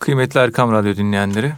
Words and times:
Kıymetli 0.00 0.40
Erkam 0.40 0.72
Radyo 0.72 0.96
dinleyenleri, 0.96 1.52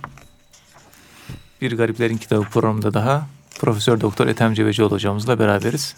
Bir 1.60 1.76
Gariplerin 1.76 2.16
Kitabı 2.16 2.42
programında 2.42 2.94
daha 2.94 3.26
Profesör 3.58 4.00
Doktor 4.00 4.26
Ethem 4.26 4.54
Cebecioğlu 4.54 4.94
hocamızla 4.94 5.38
beraberiz. 5.38 5.96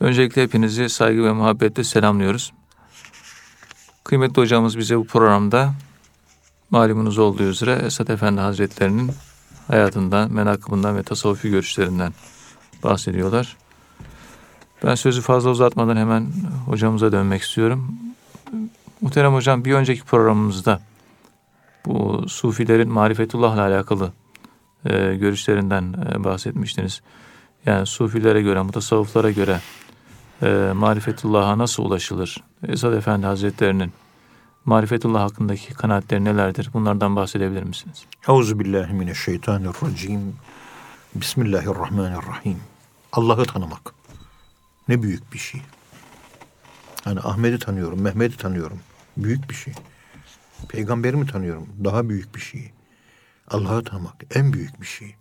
Öncelikle 0.00 0.42
hepinizi 0.42 0.88
saygı 0.88 1.24
ve 1.24 1.32
muhabbetle 1.32 1.84
selamlıyoruz. 1.84 2.52
Kıymetli 4.04 4.42
hocamız 4.42 4.78
bize 4.78 4.98
bu 4.98 5.06
programda 5.06 5.74
malumunuz 6.70 7.18
olduğu 7.18 7.42
üzere 7.42 7.72
Esat 7.72 8.10
Efendi 8.10 8.40
Hazretlerinin 8.40 9.12
hayatından, 9.66 10.32
menakımından 10.32 10.96
ve 10.96 11.02
tasavvufi 11.02 11.50
görüşlerinden 11.50 12.12
bahsediyorlar. 12.82 13.56
Ben 14.84 14.94
sözü 14.94 15.20
fazla 15.20 15.50
uzatmadan 15.50 15.96
hemen 15.96 16.32
hocamıza 16.66 17.12
dönmek 17.12 17.42
istiyorum. 17.42 17.94
Muhterem 19.00 19.34
hocam 19.34 19.64
bir 19.64 19.74
önceki 19.74 20.02
programımızda 20.02 20.80
bu 21.86 22.28
Sufilerin 22.28 22.88
marifetullahla 22.88 23.62
alakalı 23.62 24.12
e, 24.84 25.14
görüşlerinden 25.14 25.94
e, 26.12 26.24
bahsetmiştiniz. 26.24 27.02
Yani 27.66 27.86
Sufilere 27.86 28.42
göre, 28.42 28.62
mutasavvıflara 28.62 29.30
göre 29.30 29.60
e, 30.42 30.72
marifetullah'a 30.74 31.58
nasıl 31.58 31.84
ulaşılır? 31.84 32.44
Esad 32.68 32.92
Efendi 32.92 33.26
Hazretlerinin 33.26 33.92
marifetullah 34.64 35.22
hakkındaki 35.22 35.74
kanaatleri 35.74 36.24
nelerdir? 36.24 36.70
Bunlardan 36.74 37.16
bahsedebilir 37.16 37.62
misiniz? 37.62 38.04
Euzubillahimineşşeytanirracim. 38.28 40.36
Bismillahirrahmanirrahim. 41.14 42.60
Allah'ı 43.12 43.44
tanımak. 43.44 43.94
Ne 44.88 45.02
büyük 45.02 45.32
bir 45.32 45.38
şey. 45.38 45.62
Hani 47.04 47.20
Ahmet'i 47.20 47.58
tanıyorum, 47.58 48.00
Mehmet'i 48.00 48.36
tanıyorum. 48.36 48.80
Büyük 49.16 49.50
bir 49.50 49.54
şey. 49.54 49.74
Peygamberimi 50.68 51.26
tanıyorum. 51.26 51.68
Daha 51.84 52.08
büyük 52.08 52.34
bir 52.34 52.40
şey. 52.40 52.72
Allah'ı 53.48 53.84
tanımak 53.84 54.14
en 54.34 54.52
büyük 54.52 54.80
bir 54.80 54.86
şey. 54.86 55.16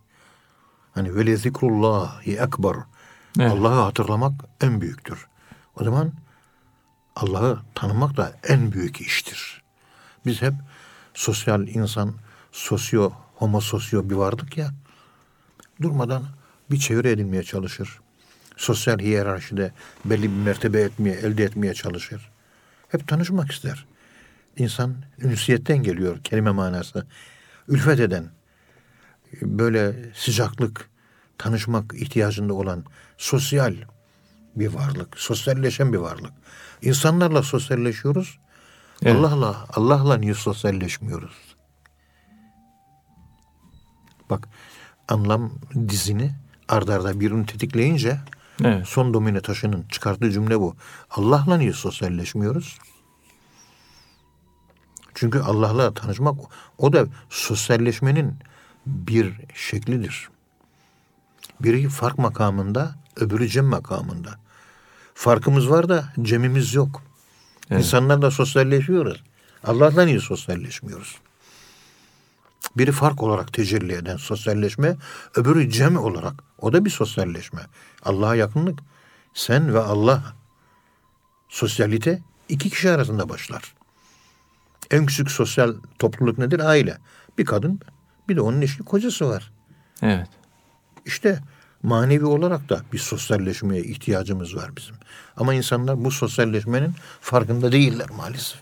Hani 0.93 1.15
vele 1.15 1.37
zikrullahi 1.37 2.37
ekber. 2.37 2.75
Evet. 3.39 3.51
Allah'ı 3.51 3.81
hatırlamak 3.81 4.33
en 4.61 4.81
büyüktür. 4.81 5.27
O 5.75 5.83
zaman 5.83 6.13
Allah'ı 7.15 7.59
tanımak 7.75 8.17
da 8.17 8.33
en 8.47 8.71
büyük 8.71 9.01
iştir. 9.01 9.61
Biz 10.25 10.41
hep 10.41 10.53
sosyal 11.13 11.67
insan, 11.67 12.13
sosyo, 12.51 13.11
homo 13.35 13.61
sosyo 13.61 14.09
bir 14.09 14.15
vardık 14.15 14.57
ya. 14.57 14.71
Durmadan 15.81 16.23
bir 16.71 16.79
çevre 16.79 17.11
edinmeye 17.11 17.43
çalışır. 17.43 17.99
Sosyal 18.57 18.99
hiyerarşide 18.99 19.71
belli 20.05 20.23
bir 20.23 20.43
mertebe 20.43 20.81
etmeye, 20.81 21.15
elde 21.15 21.43
etmeye 21.43 21.73
çalışır. 21.73 22.31
Hep 22.89 23.07
tanışmak 23.07 23.51
ister. 23.51 23.85
İnsan 24.57 24.95
ünsiyetten 25.19 25.83
geliyor 25.83 26.23
kelime 26.23 26.51
manası. 26.51 27.07
Ülfet 27.67 27.99
eden, 27.99 28.29
böyle 29.41 29.95
sıcaklık, 30.13 30.89
tanışmak 31.37 31.93
ihtiyacında 31.93 32.53
olan 32.53 32.85
sosyal 33.17 33.75
bir 34.55 34.67
varlık, 34.67 35.19
sosyalleşen 35.19 35.93
bir 35.93 35.97
varlık. 35.97 36.31
İnsanlarla 36.81 37.43
sosyalleşiyoruz. 37.43 38.39
Evet. 39.03 39.15
Allah'la 39.15 39.65
Allah'la 39.73 40.17
niye 40.17 40.33
sosyalleşmiyoruz? 40.33 41.33
Bak 44.29 44.47
anlam 45.07 45.51
dizini 45.89 46.31
ardarda 46.67 47.19
birini 47.19 47.45
tetikleyince 47.45 48.17
evet. 48.63 48.87
son 48.87 49.13
domine 49.13 49.41
taşının 49.41 49.85
çıkarttığı 49.89 50.31
cümle 50.31 50.59
bu. 50.59 50.75
Allah'la 51.09 51.57
niye 51.57 51.73
sosyalleşmiyoruz? 51.73 52.77
Çünkü 55.21 55.39
Allah'la 55.39 55.93
tanışmak 55.93 56.35
o 56.77 56.93
da 56.93 57.05
sosyalleşmenin 57.29 58.35
bir 58.85 59.33
şeklidir. 59.55 60.29
Biri 61.59 61.89
fark 61.89 62.17
makamında, 62.17 62.95
öbürü 63.15 63.47
cem 63.47 63.65
makamında. 63.65 64.29
Farkımız 65.13 65.69
var 65.69 65.89
da 65.89 66.13
cemimiz 66.21 66.73
yok. 66.73 67.01
Evet. 67.69 67.83
İnsanlarla 67.83 68.31
sosyalleşiyoruz. 68.31 69.23
Allah'la 69.63 70.05
niye 70.05 70.19
sosyalleşmiyoruz? 70.19 71.17
Biri 72.77 72.91
fark 72.91 73.23
olarak 73.23 73.53
tecelli 73.53 73.93
eden 73.93 74.17
sosyalleşme, 74.17 74.97
öbürü 75.35 75.69
cem 75.69 75.97
olarak. 75.97 76.33
O 76.59 76.73
da 76.73 76.85
bir 76.85 76.89
sosyalleşme. 76.89 77.61
Allah'a 78.03 78.35
yakınlık. 78.35 78.79
Sen 79.33 79.73
ve 79.73 79.79
Allah. 79.79 80.33
Sosyalite 81.49 82.21
iki 82.49 82.69
kişi 82.69 82.89
arasında 82.91 83.29
başlar. 83.29 83.73
En 84.91 85.05
küçük 85.05 85.31
sosyal 85.31 85.73
topluluk 85.99 86.37
nedir? 86.37 86.59
Aile. 86.59 86.97
Bir 87.37 87.45
kadın, 87.45 87.79
bir 88.29 88.35
de 88.35 88.41
onun 88.41 88.61
eşi 88.61 88.83
kocası 88.83 89.29
var. 89.29 89.51
Evet. 90.01 90.27
İşte 91.05 91.39
manevi 91.83 92.25
olarak 92.25 92.69
da 92.69 92.81
bir 92.93 92.97
sosyalleşmeye 92.97 93.83
ihtiyacımız 93.83 94.55
var 94.55 94.75
bizim. 94.77 94.95
Ama 95.37 95.53
insanlar 95.53 96.05
bu 96.05 96.11
sosyalleşmenin 96.11 96.95
farkında 97.21 97.71
değiller 97.71 98.07
maalesef. 98.17 98.59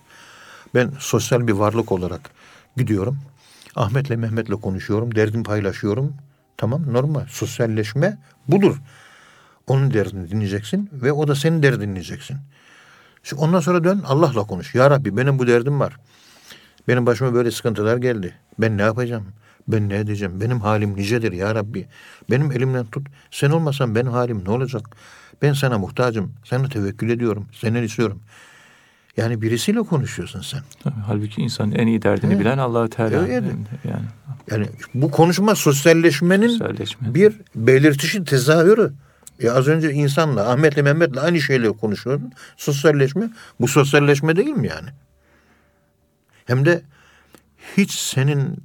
Ben 0.75 0.91
sosyal 0.99 1.47
bir 1.47 1.53
varlık 1.53 1.91
olarak 1.91 2.29
gidiyorum. 2.77 3.17
Ahmet'le 3.75 4.09
Mehmet'le 4.09 4.61
konuşuyorum. 4.61 5.15
Derdimi 5.15 5.43
paylaşıyorum. 5.43 6.13
Tamam 6.57 6.93
normal. 6.93 7.25
Sosyalleşme 7.29 8.17
budur. 8.47 8.77
Onun 9.67 9.93
derdini 9.93 10.29
dinleyeceksin 10.29 10.89
ve 10.93 11.11
o 11.11 11.27
da 11.27 11.35
senin 11.35 11.63
derdini 11.63 11.81
dinleyeceksin. 11.81 12.37
Şimdi 13.23 13.41
ondan 13.41 13.59
sonra 13.59 13.83
dön 13.83 14.03
Allah'la 14.05 14.43
konuş. 14.43 14.75
Ya 14.75 14.89
Rabbi 14.89 15.17
benim 15.17 15.39
bu 15.39 15.47
derdim 15.47 15.79
var. 15.79 15.97
Benim 16.89 17.05
başıma 17.05 17.33
böyle 17.33 17.51
sıkıntılar 17.51 17.97
geldi. 17.97 18.33
Ben 18.59 18.77
ne 18.77 18.81
yapacağım? 18.81 19.25
Ben 19.67 19.89
ne 19.89 19.97
edeceğim? 19.97 20.41
Benim 20.41 20.59
halim 20.59 20.95
nicedir 20.95 21.31
ya 21.31 21.55
Rabbi. 21.55 21.87
Benim 22.31 22.51
elimden 22.51 22.85
tut. 22.85 23.07
Sen 23.31 23.49
olmasan 23.49 23.95
benim 23.95 24.11
halim 24.11 24.45
ne 24.45 24.51
olacak? 24.51 24.89
Ben 25.41 25.53
sana 25.53 25.77
muhtacım. 25.77 26.33
Sana 26.43 26.69
tevekkül 26.69 27.09
ediyorum. 27.09 27.45
Senden 27.51 27.83
istiyorum. 27.83 28.19
Yani 29.17 29.41
birisiyle 29.41 29.79
konuşuyorsun 29.79 30.41
sen. 30.41 30.59
Tabii, 30.83 30.99
halbuki 31.05 31.41
insan 31.41 31.71
en 31.71 31.87
iyi 31.87 32.01
derdini 32.01 32.31
evet. 32.33 32.41
bilen 32.41 32.57
Allah 32.57 32.87
Teala. 32.87 33.27
Evet. 33.27 33.43
Yani. 33.83 34.05
yani 34.51 34.67
bu 34.93 35.11
konuşma 35.11 35.55
sosyalleşmenin 35.55 36.47
Sosyalleşme. 36.47 37.13
bir 37.13 37.33
belirtişi, 37.55 38.23
tezahürü. 38.23 38.93
Ya 39.41 39.53
az 39.53 39.67
önce 39.67 39.91
insanla, 39.91 40.51
Ahmet'le 40.51 40.77
Mehmet'le 40.83 41.17
aynı 41.17 41.41
şeyleri 41.41 41.73
konuşuyordun. 41.73 42.31
Sosyalleşme. 42.57 43.29
Bu 43.59 43.67
sosyalleşme 43.67 44.35
değil 44.35 44.49
mi 44.49 44.67
yani? 44.67 44.89
Hem 46.49 46.65
de 46.65 46.83
hiç 47.77 47.93
senin 47.93 48.63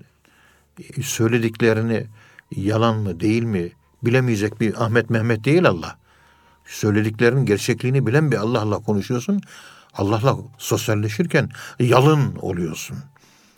söylediklerini 1.03 2.07
yalan 2.57 2.97
mı 2.97 3.21
değil 3.21 3.43
mi 3.43 3.73
bilemeyecek 4.03 4.61
bir 4.61 4.85
Ahmet 4.85 5.11
Mehmet 5.11 5.45
değil 5.45 5.69
Allah. 5.69 5.97
Söylediklerinin 6.67 7.47
gerçekliğini 7.47 8.07
bilen 8.07 8.33
bir 8.33 8.37
Allah'la 8.37 8.79
konuşuyorsun. 8.79 9.41
Allah'la 9.95 10.37
sosyalleşirken 10.59 11.51
yalın 11.79 12.37
oluyorsun. 12.37 12.97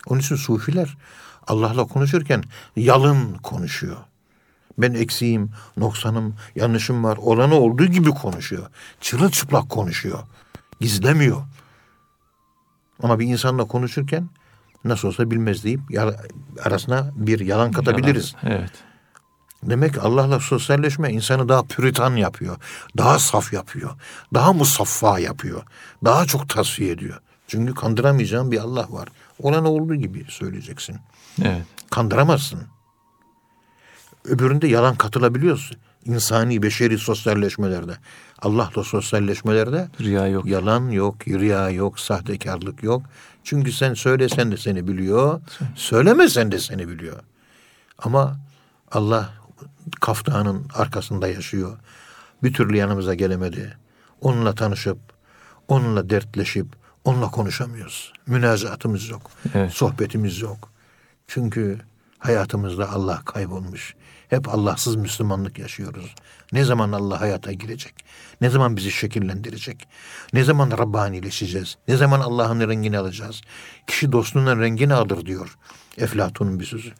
Onun 0.06 0.20
için 0.20 0.36
sufiler 0.36 0.96
Allah'la 1.46 1.84
konuşurken 1.84 2.44
yalın 2.76 3.34
konuşuyor. 3.34 3.96
Ben 4.78 4.94
eksiğim, 4.94 5.50
noksanım, 5.76 6.36
yanlışım 6.56 7.04
var. 7.04 7.16
Olanı 7.16 7.54
olduğu 7.54 7.86
gibi 7.86 8.10
konuşuyor. 8.10 8.66
Çırılçıplak 9.00 9.68
konuşuyor. 9.68 10.18
Gizlemiyor. 10.80 11.42
Ama 13.02 13.18
bir 13.18 13.26
insanla 13.26 13.64
konuşurken 13.64 14.28
nasıl 14.84 15.08
olsa 15.08 15.30
bilmez 15.30 15.64
deyip 15.64 15.80
arasına 16.64 17.12
bir 17.14 17.40
yalan 17.40 17.72
katabiliriz. 17.72 18.34
Yalan, 18.42 18.56
evet. 18.56 18.70
Demek 19.62 20.04
Allah'la 20.04 20.40
sosyalleşme 20.40 21.12
insanı 21.12 21.48
daha 21.48 21.62
püritan 21.62 22.16
yapıyor. 22.16 22.56
Daha 22.98 23.18
saf 23.18 23.52
yapıyor. 23.52 23.90
Daha 24.34 24.52
musaffa 24.52 25.18
yapıyor. 25.18 25.62
Daha 26.04 26.26
çok 26.26 26.48
tasfiye 26.48 26.92
ediyor. 26.92 27.20
Çünkü 27.48 27.74
kandıramayacağın 27.74 28.52
bir 28.52 28.58
Allah 28.58 28.86
var. 28.90 29.08
Olan 29.42 29.64
olduğu 29.64 29.94
gibi 29.94 30.26
söyleyeceksin. 30.28 30.96
Evet. 31.42 31.62
Kandıramazsın. 31.90 32.60
Öbüründe 34.24 34.66
yalan 34.66 34.96
katılabiliyorsun. 34.96 35.76
İnsani, 36.06 36.62
beşeri 36.62 36.98
sosyalleşmelerde. 36.98 37.96
Allah'la 38.42 38.84
sosyalleşmelerde 38.84 39.88
riya 40.00 40.28
yok. 40.28 40.46
Yalan 40.46 40.90
yok, 40.90 41.28
riya 41.28 41.70
yok, 41.70 42.00
sahtekarlık 42.00 42.82
yok. 42.82 43.02
Çünkü 43.44 43.72
sen 43.72 43.94
söylesen 43.94 44.52
de 44.52 44.56
seni 44.56 44.88
biliyor, 44.88 45.40
söylemesen 45.74 46.52
de 46.52 46.58
seni 46.58 46.88
biliyor. 46.88 47.20
Ama 47.98 48.36
Allah 48.92 49.32
kaftanın 50.00 50.66
arkasında 50.74 51.28
yaşıyor. 51.28 51.78
Bir 52.42 52.52
türlü 52.52 52.76
yanımıza 52.76 53.14
gelemedi. 53.14 53.78
Onunla 54.20 54.54
tanışıp, 54.54 54.98
onunla 55.68 56.10
dertleşip, 56.10 56.66
onunla 57.04 57.30
konuşamıyoruz. 57.30 58.12
Münazatımız 58.26 59.08
yok. 59.08 59.30
Evet. 59.54 59.72
Sohbetimiz 59.72 60.40
yok. 60.40 60.70
Çünkü 61.26 61.80
Hayatımızda 62.18 62.90
Allah 62.90 63.22
kaybolmuş. 63.24 63.94
Hep 64.30 64.48
Allahsız 64.48 64.96
Müslümanlık 64.96 65.58
yaşıyoruz. 65.58 66.14
Ne 66.52 66.64
zaman 66.64 66.92
Allah 66.92 67.20
hayata 67.20 67.52
girecek? 67.52 67.94
Ne 68.40 68.50
zaman 68.50 68.76
bizi 68.76 68.90
şekillendirecek? 68.92 69.88
Ne 70.32 70.44
zaman 70.44 70.70
Rabbanileşeceğiz? 70.70 71.76
Ne 71.88 71.96
zaman 71.96 72.20
Allah'ın 72.20 72.68
rengini 72.68 72.98
alacağız? 72.98 73.40
Kişi 73.86 74.12
dostunun 74.12 74.60
rengini 74.60 74.94
alır 74.94 75.26
diyor 75.26 75.58
Eflatun'un 75.98 76.60
bir 76.60 76.64
sözü. 76.64 76.92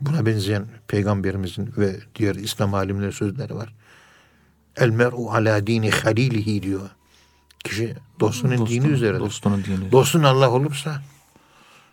Buna 0.00 0.26
benzeyen 0.26 0.66
peygamberimizin 0.88 1.74
ve 1.76 1.96
diğer 2.14 2.34
İslam 2.34 2.74
alimlerin 2.74 3.10
sözleri 3.10 3.54
var. 3.54 3.74
El 4.76 4.88
mer'u 4.88 5.30
ala 5.30 5.66
dini 5.66 5.90
halilihi 5.90 6.62
diyor. 6.62 6.90
Kişi 7.64 7.94
dostunun 8.20 8.56
Dostun- 8.58 8.68
dini 8.68 8.86
üzere. 8.86 9.18
Dostunun 9.18 9.64
dini. 9.64 9.92
Dostun 9.92 10.22
Allah 10.22 10.50
olursa 10.50 11.02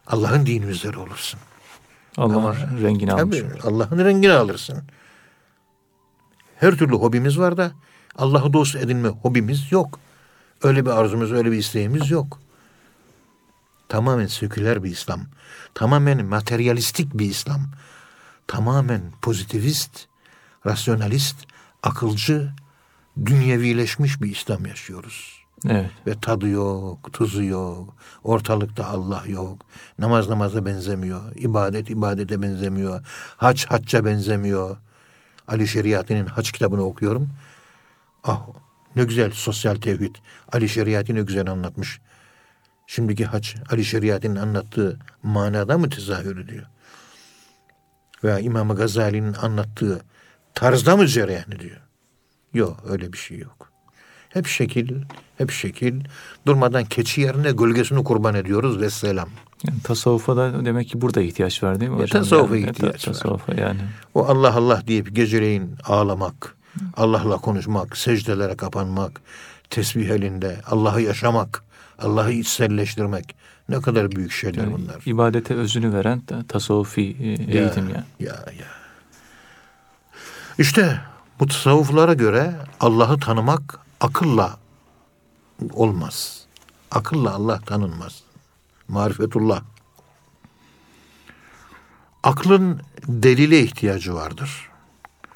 Allah'ın 0.07 0.45
dini 0.45 0.66
üzere 0.66 0.98
olursun. 0.98 1.39
Allah'ın 2.19 2.83
rengini 2.83 3.13
almış. 3.13 3.38
Tabii 3.39 3.62
Allah'ın 3.63 4.06
rengini 4.06 4.33
alırsın. 4.33 4.83
Her 6.56 6.75
türlü 6.75 6.95
hobimiz 6.95 7.39
var 7.39 7.57
da 7.57 7.71
Allah'ı 8.18 8.54
dost 8.54 8.75
edinme 8.75 9.10
hobimiz 9.10 9.71
yok. 9.71 10.00
Öyle 10.63 10.86
bir 10.86 10.89
arzumuz, 10.89 11.31
öyle 11.31 11.51
bir 11.51 11.57
isteğimiz 11.57 12.12
yok. 12.12 12.39
Tamamen 13.89 14.27
seküler 14.27 14.83
bir 14.83 14.92
İslam. 14.92 15.21
Tamamen 15.74 16.25
materyalistik 16.25 17.13
bir 17.13 17.25
İslam. 17.25 17.62
Tamamen 18.48 19.01
pozitivist, 19.21 20.07
rasyonalist, 20.66 21.36
akılcı, 21.83 22.51
dünyevileşmiş 23.25 24.21
bir 24.21 24.31
İslam 24.31 24.66
yaşıyoruz. 24.66 25.38
Evet. 25.67 25.91
Ve 26.07 26.19
tadı 26.21 26.47
yok, 26.47 27.13
tuzu 27.13 27.44
yok. 27.44 27.95
Ortalıkta 28.23 28.88
Allah 28.88 29.23
yok. 29.27 29.65
Namaz 30.00 30.29
namaza 30.29 30.65
benzemiyor. 30.65 31.35
ibadet 31.35 31.89
ibadete 31.89 32.41
benzemiyor. 32.41 33.06
Hac 33.38 33.65
hacca 33.65 34.06
benzemiyor. 34.06 34.77
Ali 35.47 35.67
Şeriati'nin 35.67 36.25
hac 36.25 36.51
kitabını 36.51 36.83
okuyorum. 36.83 37.29
Ah 38.23 38.47
ne 38.95 39.03
güzel 39.03 39.31
sosyal 39.31 39.75
tevhid. 39.75 40.15
Ali 40.51 40.69
Şeriati 40.69 41.15
ne 41.15 41.21
güzel 41.21 41.51
anlatmış. 41.51 42.01
Şimdiki 42.88 43.25
hac 43.25 43.56
Ali 43.69 43.85
Şeriati'nin 43.85 44.35
anlattığı 44.35 45.00
manada 45.23 45.77
mı 45.77 45.89
tezahür 45.89 46.38
ediyor? 46.38 46.65
Veya 48.23 48.39
İmam 48.39 48.75
Gazali'nin 48.75 49.33
anlattığı 49.33 50.01
tarzda 50.56 50.97
mı 50.97 51.07
cereyan 51.07 51.51
ediyor? 51.51 51.81
Yok 52.53 52.83
öyle 52.89 53.13
bir 53.13 53.17
şey 53.17 53.38
yok. 53.38 53.69
Hep 54.30 54.48
şekil, 54.48 54.90
hep 55.38 55.52
şekil. 55.52 56.02
Durmadan 56.48 56.86
keçi 56.86 57.22
yerine 57.22 57.52
gölgesini 57.52 58.04
kurban 58.04 58.36
ediyoruz 58.36 58.81
ve 58.81 58.90
selam. 58.90 59.30
Yani 59.68 59.80
tasavvufa 59.84 60.36
da 60.38 60.66
demek 60.66 60.90
ki 60.90 61.02
burada 61.02 61.22
ihtiyaç 61.22 61.64
var 61.64 61.80
değil 61.80 61.92
mi 61.92 61.98
Ya, 61.98 62.04
hocam? 62.04 62.22
tasavvufa 62.22 62.56
Yani, 62.58 62.70
ihtiyaç 62.70 63.08
var. 63.08 63.14
Tasavvufa 63.14 63.54
yani. 63.62 63.80
O 64.14 64.26
Allah 64.28 64.54
Allah 64.56 64.84
deyip 64.88 65.16
geceleyin 65.16 65.76
ağlamak, 65.86 66.56
Allah'la 66.98 67.38
konuşmak, 67.38 67.98
secdelere 67.98 68.58
kapanmak, 68.58 69.22
tesbih 69.70 70.10
elinde, 70.10 70.58
Allah'ı 70.68 71.02
yaşamak, 71.02 71.64
Allah'ı 72.00 72.31
içselleştirmek. 72.31 73.36
Ne 73.70 73.81
kadar 73.81 74.12
büyük 74.12 74.31
şeyler 74.31 74.64
Yani 74.64 74.74
bunlar. 74.74 74.96
ibadete 75.06 75.54
özünü 75.54 75.94
veren 75.94 76.20
ta- 76.20 76.44
tasavvufi 76.48 77.02
e, 77.22 77.58
eğitim 77.58 77.90
yani. 77.90 78.04
Ya 78.20 78.34
ya. 78.60 78.66
İşte 80.60 81.00
bu 81.40 81.48
tasavvuflara 81.48 82.14
göre 82.14 82.52
Allah'ı 82.80 83.20
tanımak 83.20 83.80
akılla 84.00 84.57
olmaz. 85.74 86.46
Akılla 86.92 87.34
Allah 87.34 87.60
tanınmaz. 87.60 88.24
Marifetullah. 88.88 89.62
Aklın 92.24 92.81
delile 93.07 93.60
ihtiyacı 93.60 94.13
vardır. 94.13 94.69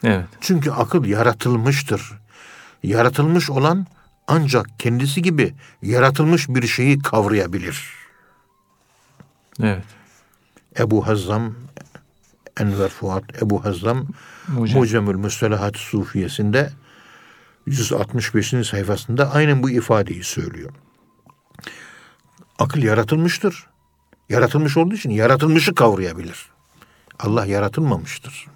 Evet. 0.04 0.26
Çünkü 0.42 0.72
akıl 0.72 1.06
yaratılmıştır. 1.06 2.20
Yaratılmış 2.84 3.50
olan 3.50 3.88
ancak 4.28 4.80
kendisi 4.80 5.22
gibi 5.22 5.54
yaratılmış 5.82 6.50
bir 6.50 6.68
şeyi 6.68 7.00
kavrayabilir. 7.00 7.94
Evet. 9.62 9.84
Ebu 10.80 11.08
Hazzam 11.08 11.56
Enver 12.60 12.90
Fuat 12.90 13.24
Ebu 13.42 13.66
Hazzam 13.66 14.08
Mucem. 14.48 14.80
Mucemül 14.80 15.16
Müstelahat 15.16 15.78
Sufiyesinde 15.78 16.72
165. 17.66 18.54
sayfasında 18.68 19.32
aynen 19.32 19.64
bu 19.64 19.70
ifadeyi 19.70 20.24
söylüyor. 20.24 20.72
Akıl 22.60 22.84
yaratılmıştır. 22.84 23.68
Yaratılmış 24.30 24.78
olduğu 24.78 24.96
için 24.96 25.10
yaratılmışı 25.10 25.76
kavrayabilir. 25.76 26.50
Allah 27.20 27.46
yaratılmamıştır. 27.46 28.48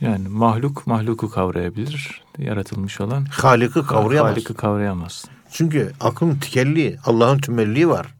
Yani 0.00 0.28
mahluk 0.28 0.86
mahluku 0.86 1.30
kavrayabilir. 1.30 2.22
Yaratılmış 2.38 3.00
olan 3.00 3.24
Halik'i 3.24 3.82
kavrayamaz. 3.86 4.32
Halik'i 4.32 4.54
kavrayamaz. 4.54 5.24
Çünkü 5.52 5.92
aklın 6.00 6.34
tikelliği, 6.34 6.98
Allah'ın 7.04 7.38
tümelliği 7.38 7.88
var. 7.88 8.14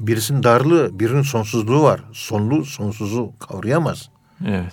Birisinin 0.00 0.42
darlığı, 0.42 0.98
birinin 0.98 1.22
sonsuzluğu 1.22 1.82
var. 1.82 2.04
Sonlu, 2.12 2.64
sonsuzu 2.64 3.32
kavrayamaz. 3.38 4.08
Evet. 4.46 4.72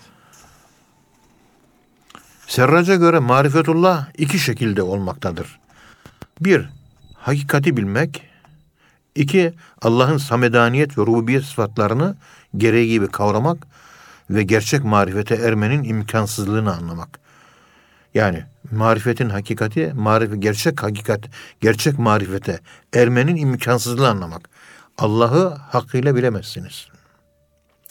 Serraca 2.50 2.96
göre 2.96 3.20
marifetullah 3.20 4.08
iki 4.18 4.40
şekilde 4.40 4.82
olmaktadır. 4.82 5.60
Bir, 6.42 6.70
hakikati 7.14 7.78
bilmek. 7.78 8.24
iki 9.16 9.54
Allah'ın 9.82 10.18
samedaniyet 10.18 10.98
ve 10.98 11.02
rububiyet 11.02 11.44
sıfatlarını 11.44 12.18
gereği 12.58 12.90
gibi 12.90 13.08
kavramak 13.08 13.68
ve 14.30 14.44
gerçek 14.44 14.84
marifete 14.84 15.36
ermenin 15.36 15.84
imkansızlığını 15.84 16.76
anlamak. 16.76 17.20
Yani 18.14 18.46
marifetin 18.72 19.30
hakikati, 19.30 19.94
marif 19.96 20.42
gerçek 20.42 20.84
hakikat, 20.84 21.22
gerçek 21.62 22.00
marifete 22.00 22.60
ermenin 22.94 23.36
imkansızlığını 23.36 24.08
anlamak. 24.08 24.50
Allah'ı 24.98 25.50
hakkıyla 25.50 26.16
bilemezsiniz. 26.16 26.88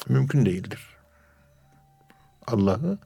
Mümkün 0.08 0.46
değildir. 0.46 0.80
Allah'ı 2.46 2.98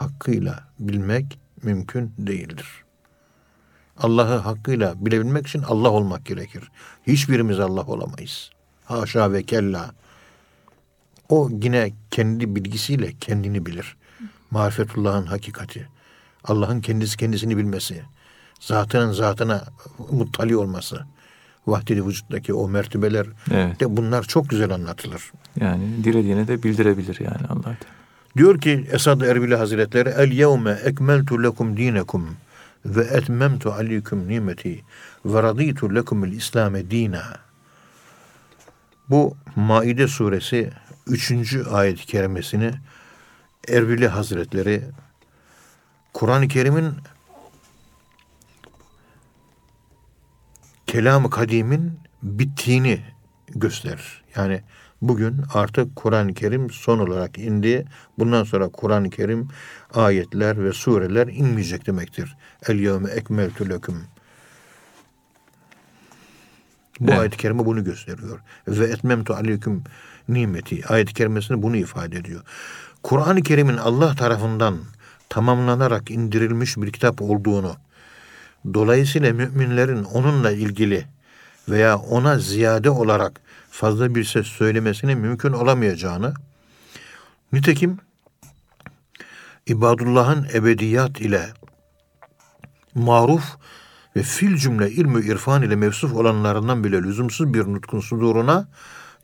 hakkıyla 0.00 0.64
bilmek 0.78 1.38
mümkün 1.62 2.12
değildir. 2.18 2.66
Allah'ı 3.98 4.36
hakkıyla 4.36 4.94
bilebilmek 4.96 5.46
için 5.46 5.62
Allah 5.62 5.90
olmak 5.90 6.26
gerekir. 6.26 6.70
Hiçbirimiz 7.06 7.60
Allah 7.60 7.82
olamayız. 7.82 8.50
Haşa 8.84 9.32
ve 9.32 9.42
kella. 9.42 9.90
O 11.28 11.48
yine 11.62 11.92
kendi 12.10 12.54
bilgisiyle 12.56 13.12
kendini 13.20 13.66
bilir. 13.66 13.96
Marifetullah'ın 14.50 15.26
hakikati. 15.26 15.88
Allah'ın 16.44 16.80
kendisi 16.80 17.16
kendisini 17.16 17.56
bilmesi. 17.56 18.02
Zatının 18.60 19.12
zatına 19.12 19.64
muttali 20.10 20.56
olması. 20.56 21.04
Vahdeli 21.66 22.06
vücuttaki 22.06 22.54
o 22.54 22.68
mertebeler 22.68 23.26
Evet. 23.50 23.80
de 23.80 23.96
bunlar 23.96 24.22
çok 24.22 24.50
güzel 24.50 24.74
anlatılır. 24.74 25.32
Yani 25.60 26.04
dilediğine 26.04 26.48
de 26.48 26.62
bildirebilir 26.62 27.20
yani 27.20 27.46
Allah 27.48 27.62
Teala. 27.62 27.99
Diyor 28.36 28.60
ki 28.60 28.86
Esad 28.92 29.20
Erbili 29.20 29.56
Hazretleri 29.56 30.08
El 30.08 30.32
yevme 30.32 30.70
ekmeltu 30.84 31.42
lekum 31.42 31.76
dinekum 31.76 32.36
ve 32.84 33.04
etmemtu 33.04 33.72
aleyküm 33.72 34.28
nimeti 34.28 34.84
ve 35.24 35.42
raditu 35.42 35.94
lekumul 35.94 36.32
İslame 36.32 36.90
dina. 36.90 37.38
Bu 39.08 39.36
Maide 39.56 40.08
suresi 40.08 40.70
3. 41.06 41.56
ayet-i 41.72 42.06
kerimesini 42.06 42.72
Erbili 43.68 44.08
Hazretleri 44.08 44.82
Kur'an-ı 46.12 46.48
Kerim'in 46.48 46.94
kelam-ı 50.86 51.30
kadimin 51.30 51.98
bittiğini 52.22 53.00
gösterir. 53.48 54.22
Yani 54.36 54.62
bugün 55.02 55.36
artık 55.54 55.96
Kur'an-ı 55.96 56.34
Kerim 56.34 56.70
son 56.70 56.98
olarak 56.98 57.38
indi. 57.38 57.84
Bundan 58.18 58.44
sonra 58.44 58.68
Kur'an-ı 58.68 59.10
Kerim 59.10 59.48
ayetler 59.94 60.64
ve 60.64 60.72
sureler 60.72 61.26
inmeyecek 61.26 61.86
demektir. 61.86 62.36
El 62.68 62.78
yevme 62.78 63.10
ekmeltu 63.10 63.70
leküm. 63.70 64.02
Bu 67.00 67.10
Evet. 67.10 67.20
ayet-i 67.20 67.36
kerime 67.36 67.66
bunu 67.66 67.84
gösteriyor. 67.84 68.40
Ve 68.68 68.84
etmemtu 68.84 69.34
aleyküm 69.34 69.84
nimeti. 70.28 70.86
Ayet-i 70.86 71.14
kerimesinde 71.14 71.62
bunu 71.62 71.76
ifade 71.76 72.16
ediyor. 72.16 72.40
Kur'an-ı 73.02 73.42
Kerim'in 73.42 73.76
Allah 73.76 74.14
tarafından 74.14 74.78
tamamlanarak 75.28 76.10
indirilmiş 76.10 76.76
bir 76.76 76.92
kitap 76.92 77.22
olduğunu, 77.22 77.76
dolayısıyla 78.74 79.32
müminlerin 79.32 80.04
onunla 80.04 80.50
ilgili 80.50 81.06
veya 81.68 81.98
ona 81.98 82.38
ziyade 82.38 82.90
olarak 82.90 83.40
fazla 83.70 84.14
bir 84.14 84.24
ses 84.24 84.46
söylemesinin 84.46 85.18
mümkün 85.18 85.52
olamayacağını, 85.52 86.34
nitekim 87.52 87.98
ibadullah'ın 89.66 90.46
ebediyat 90.54 91.20
ile 91.20 91.48
maruf 92.94 93.44
ve 94.16 94.22
fil 94.22 94.56
cümle 94.56 94.90
ilmi 94.90 95.20
irfan 95.20 95.62
ile 95.62 95.76
mevsuf 95.76 96.14
olanlarından 96.14 96.84
bile 96.84 97.02
lüzumsuz 97.02 97.54
bir 97.54 97.64
nutkun 97.64 98.00
suduruna 98.00 98.68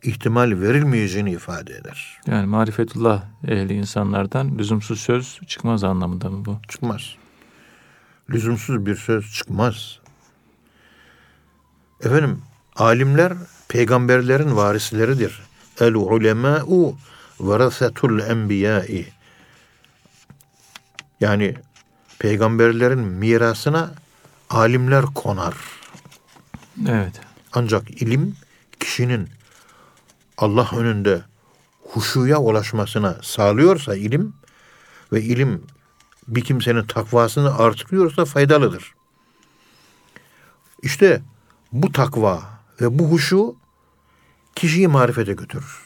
ihtimal 0.03 0.61
verilmeyeceğini 0.61 1.31
ifade 1.31 1.73
eder. 1.73 2.19
Yani 2.27 2.45
marifetullah 2.45 3.23
ehli 3.47 3.73
insanlardan 3.73 4.57
lüzumsuz 4.57 5.01
söz 5.01 5.39
çıkmaz 5.47 5.83
anlamında 5.83 6.29
mı 6.29 6.45
bu? 6.45 6.59
Çıkmaz. 6.67 7.15
Lüzumsuz 8.29 8.85
bir 8.85 8.95
söz 8.95 9.33
çıkmaz. 9.33 9.99
Efendim 12.03 12.41
alimler 12.75 13.33
peygamberlerin 13.67 14.55
varisleridir. 14.55 15.41
El 15.79 15.93
ulemâ'u 15.93 16.97
verasetul 17.39 18.19
enbiyâ'i. 18.19 19.05
Yani 21.19 21.55
peygamberlerin 22.19 22.99
mirasına 22.99 23.91
alimler 24.49 25.05
konar. 25.05 25.53
Evet. 26.87 27.21
Ancak 27.53 28.01
ilim 28.01 28.35
kişinin 28.79 29.29
Allah 30.37 30.69
önünde 30.77 31.21
huşuya 31.83 32.37
ulaşmasına 32.37 33.17
sağlıyorsa 33.23 33.95
ilim 33.95 34.33
ve 35.11 35.21
ilim 35.21 35.63
bir 36.27 36.43
kimsenin 36.43 36.83
takvasını 36.83 37.57
artırıyorsa 37.57 38.25
faydalıdır. 38.25 38.93
İşte 40.81 41.21
bu 41.71 41.91
takva 41.91 42.56
ve 42.81 42.99
bu 42.99 43.11
huşu 43.11 43.55
kişiyi 44.55 44.87
marifete 44.87 45.33
götürür. 45.33 45.81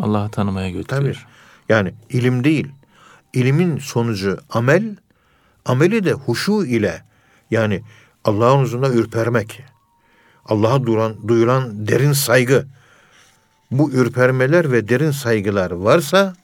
Allah'ı 0.00 0.30
tanımaya 0.30 0.70
götürüyor. 0.70 0.88
Tabii. 0.88 1.16
Yani 1.68 1.94
ilim 2.10 2.44
değil. 2.44 2.68
İlimin 3.32 3.78
sonucu 3.78 4.38
amel, 4.50 4.96
ameli 5.64 6.04
de 6.04 6.12
huşu 6.12 6.64
ile 6.64 7.04
yani 7.50 7.82
Allah'ın 8.24 8.62
huzurunda 8.62 8.88
ürpermek. 8.88 9.62
Allah'a 10.44 10.86
duran, 10.86 11.28
duyulan 11.28 11.88
derin 11.88 12.12
saygı. 12.12 12.66
Bu 13.70 13.90
ürpermeler 13.90 14.72
ve 14.72 14.88
derin 14.88 15.10
saygılar 15.10 15.70
varsa 15.70 16.34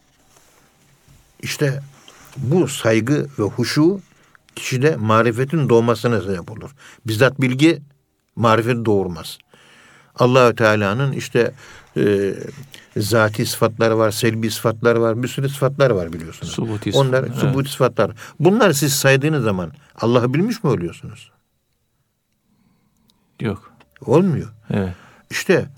işte 1.43 1.81
bu 2.37 2.69
saygı 2.69 3.29
ve 3.39 3.43
huşu 3.43 4.01
kişide 4.57 4.97
marifetin 4.97 5.69
doğmasına 5.69 6.21
sebep 6.21 6.51
olur. 6.51 6.71
Bizzat 7.07 7.41
bilgi 7.41 7.83
marifet 8.37 8.85
doğurmaz. 8.85 9.39
Allahü 10.19 10.57
Teala'nın 10.57 11.13
işte 11.13 11.53
e, 11.97 12.35
zati 12.97 13.47
sıfatları 13.47 13.99
var, 13.99 14.11
selbi 14.11 14.51
sıfatları 14.51 15.01
var, 15.01 15.23
bir 15.23 15.29
sürü 15.29 15.49
sıfatlar 15.49 15.91
var 15.91 16.13
biliyorsunuz. 16.13 16.53
Subuti 16.53 16.91
Onlar 16.95 17.23
sıfatlar, 17.23 17.41
subuti 17.41 17.59
evet. 17.61 17.71
sıfatlar. 17.71 18.11
Bunlar 18.41 18.73
siz 18.73 18.93
saydığınız 18.93 19.45
zaman 19.45 19.73
Allah'ı 20.01 20.35
bilmiş 20.35 20.65
mi 20.65 20.71
oluyorsunuz? 20.71 21.31
Yok. 23.41 23.73
Olmuyor. 24.07 24.49
Evet. 24.71 24.95
İşte 25.31 25.69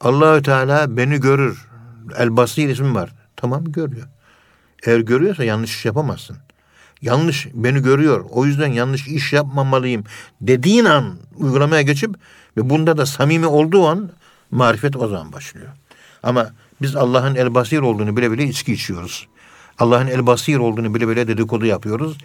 Allahü 0.00 0.42
Teala 0.42 0.96
beni 0.96 1.20
görür. 1.20 1.68
El 2.16 2.36
Basir 2.36 2.68
ismi 2.68 2.94
var. 2.94 3.14
Tamam 3.36 3.64
görüyor. 3.64 4.06
Eğer 4.86 5.00
görüyorsa 5.00 5.44
yanlış 5.44 5.76
iş 5.76 5.84
yapamazsın. 5.84 6.36
Yanlış 7.02 7.48
beni 7.54 7.82
görüyor. 7.82 8.24
O 8.30 8.46
yüzden 8.46 8.72
yanlış 8.72 9.08
iş 9.08 9.32
yapmamalıyım 9.32 10.04
dediğin 10.40 10.84
an 10.84 11.14
uygulamaya 11.36 11.82
geçip 11.82 12.14
ve 12.56 12.70
bunda 12.70 12.96
da 12.96 13.06
samimi 13.06 13.46
olduğu 13.46 13.86
an 13.88 14.10
marifet 14.50 14.96
o 14.96 15.08
zaman 15.08 15.32
başlıyor. 15.32 15.68
Ama 16.22 16.50
biz 16.82 16.96
Allah'ın 16.96 17.34
el 17.34 17.54
basir 17.54 17.78
olduğunu 17.78 18.16
bile 18.16 18.32
bile 18.32 18.44
içki 18.44 18.72
içiyoruz. 18.72 19.26
Allah'ın 19.78 20.06
el 20.06 20.26
basir 20.26 20.56
olduğunu 20.56 20.94
bile 20.94 21.08
bile 21.08 21.28
dedikodu 21.28 21.66
yapıyoruz. 21.66 22.18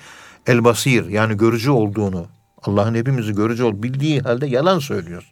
El 0.47 0.63
basir 0.63 1.05
yani 1.05 1.37
görücü 1.37 1.69
olduğunu 1.69 2.27
Allah'ın 2.63 2.95
hepimizi 2.95 3.35
görücü 3.35 3.63
ol 3.63 3.83
bildiği 3.83 4.21
halde 4.21 4.47
yalan 4.47 4.79
söylüyoruz. 4.79 5.31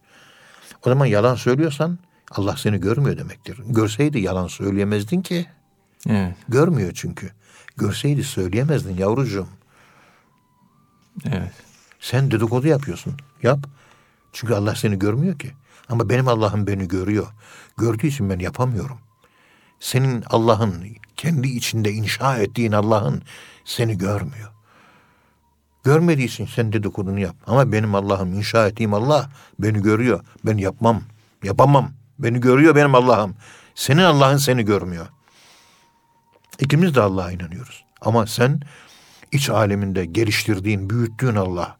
O 0.85 0.89
zaman 0.89 1.05
yalan 1.05 1.35
söylüyorsan 1.35 1.99
Allah 2.31 2.57
seni 2.57 2.79
görmüyor 2.79 3.17
demektir. 3.17 3.57
Görseydi 3.67 4.19
yalan 4.19 4.47
söyleyemezdin 4.47 5.21
ki. 5.21 5.45
Evet. 6.09 6.35
Görmüyor 6.49 6.91
çünkü. 6.95 7.31
Görseydi 7.77 8.23
söyleyemezdin 8.23 8.97
yavrucuğum. 8.97 9.47
Evet. 11.25 11.53
Sen 11.99 12.31
dedikodu 12.31 12.67
yapıyorsun. 12.67 13.13
Yap. 13.43 13.59
Çünkü 14.33 14.53
Allah 14.53 14.75
seni 14.75 14.99
görmüyor 14.99 15.39
ki. 15.39 15.51
Ama 15.89 16.09
benim 16.09 16.27
Allah'ım 16.27 16.67
beni 16.67 16.87
görüyor. 16.87 17.27
Gördüğü 17.77 18.07
için 18.07 18.29
ben 18.29 18.39
yapamıyorum. 18.39 18.97
Senin 19.79 20.23
Allah'ın 20.29 20.85
kendi 21.17 21.47
içinde 21.47 21.91
inşa 21.91 22.37
ettiğin 22.37 22.71
Allah'ın 22.71 23.21
seni 23.65 23.97
görmüyor. 23.97 24.51
Görmediği 25.83 26.27
için 26.27 26.45
sen 26.45 26.73
dedikodunu 26.73 27.19
yap. 27.19 27.35
Ama 27.47 27.71
benim 27.71 27.95
Allah'ım 27.95 28.33
inşa 28.33 28.67
ettiğim 28.67 28.93
Allah 28.93 29.29
beni 29.59 29.81
görüyor. 29.81 30.23
Ben 30.45 30.57
yapmam. 30.57 31.01
Yapamam. 31.43 31.91
Beni 32.19 32.39
görüyor 32.39 32.75
benim 32.75 32.95
Allah'ım. 32.95 33.35
Senin 33.75 34.03
Allah'ın 34.03 34.37
seni 34.37 34.65
görmüyor. 34.65 35.07
İkimiz 36.63 36.95
de 36.95 37.01
Allah'a 37.01 37.31
inanıyoruz. 37.31 37.85
Ama 38.01 38.27
sen 38.27 38.61
iç 39.31 39.49
aleminde 39.49 40.05
geliştirdiğin, 40.05 40.89
büyüttüğün 40.89 41.35
Allah 41.35 41.77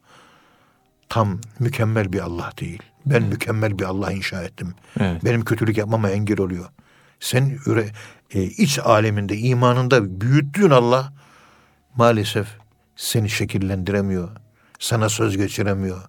tam 1.08 1.40
mükemmel 1.58 2.12
bir 2.12 2.20
Allah 2.20 2.52
değil. 2.60 2.82
Ben 3.06 3.22
mükemmel 3.22 3.78
bir 3.78 3.84
Allah 3.84 4.12
inşa 4.12 4.42
ettim. 4.42 4.74
Evet. 5.00 5.24
Benim 5.24 5.44
kötülük 5.44 5.76
yapmama 5.78 6.10
engel 6.10 6.40
oluyor. 6.40 6.64
Sen 7.20 7.58
üre, 7.66 7.86
e, 8.34 8.42
iç 8.42 8.78
aleminde, 8.78 9.36
imanında 9.36 10.20
büyüttüğün 10.20 10.70
Allah 10.70 11.12
maalesef 11.96 12.46
seni 12.96 13.30
şekillendiremiyor. 13.30 14.28
Sana 14.78 15.08
söz 15.08 15.36
geçiremiyor. 15.36 16.02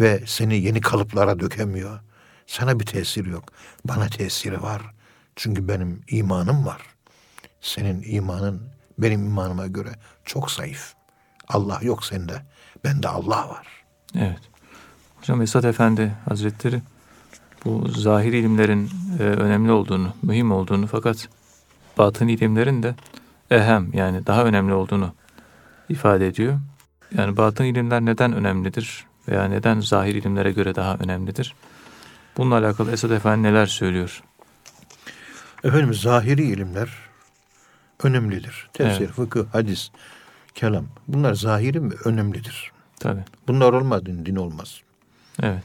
Ve 0.00 0.22
seni 0.26 0.56
yeni 0.56 0.80
kalıplara 0.80 1.40
dökemiyor. 1.40 2.00
Sana 2.46 2.80
bir 2.80 2.86
tesiri 2.86 3.30
yok. 3.30 3.44
Bana 3.84 4.06
tesiri 4.06 4.62
var. 4.62 4.82
Çünkü 5.36 5.68
benim 5.68 6.02
imanım 6.08 6.66
var. 6.66 6.82
Senin 7.60 8.02
imanın 8.06 8.62
benim 8.98 9.24
imanıma 9.24 9.66
göre 9.66 9.90
çok 10.24 10.50
zayıf. 10.50 10.94
Allah 11.48 11.78
yok 11.82 12.04
sende. 12.04 12.42
Bende 12.84 13.08
Allah 13.08 13.48
var. 13.48 13.66
Evet. 14.14 14.40
Hocam 15.20 15.42
Esat 15.42 15.64
Efendi 15.64 16.12
Hazretleri 16.28 16.82
bu 17.64 17.88
zahiri 17.88 18.38
ilimlerin 18.38 18.90
e, 19.18 19.22
önemli 19.22 19.72
olduğunu, 19.72 20.12
mühim 20.22 20.52
olduğunu 20.52 20.86
fakat 20.86 21.28
batın 21.98 22.28
ilimlerin 22.28 22.82
de 22.82 22.94
ehem 23.50 23.90
yani 23.92 24.26
daha 24.26 24.44
önemli 24.44 24.72
olduğunu 24.72 25.12
ifade 25.88 26.26
ediyor. 26.26 26.58
Yani 27.16 27.36
batın 27.36 27.64
ilimler 27.64 28.00
neden 28.00 28.32
önemlidir 28.32 29.06
veya 29.28 29.44
neden 29.44 29.80
zahir 29.80 30.14
ilimlere 30.14 30.52
göre 30.52 30.74
daha 30.74 30.96
önemlidir? 30.96 31.54
Bununla 32.36 32.58
alakalı 32.58 32.92
Esat 32.92 33.10
Efendi 33.10 33.42
neler 33.42 33.66
söylüyor? 33.66 34.22
Efendim 35.64 35.94
zahiri 35.94 36.42
ilimler 36.42 37.09
önemlidir. 38.02 38.70
Tefsir, 38.72 39.00
Evet. 39.00 39.10
fıkıh, 39.10 39.44
hadis, 39.52 39.90
kelam. 40.54 40.86
Bunlar 41.08 41.34
zahiri 41.34 41.80
mi? 41.80 41.94
Önemlidir. 42.04 42.72
Tabii. 43.00 43.24
Bunlar 43.48 43.72
olmaz 43.72 44.06
din, 44.06 44.36
olmaz. 44.36 44.80
Evet. 45.42 45.62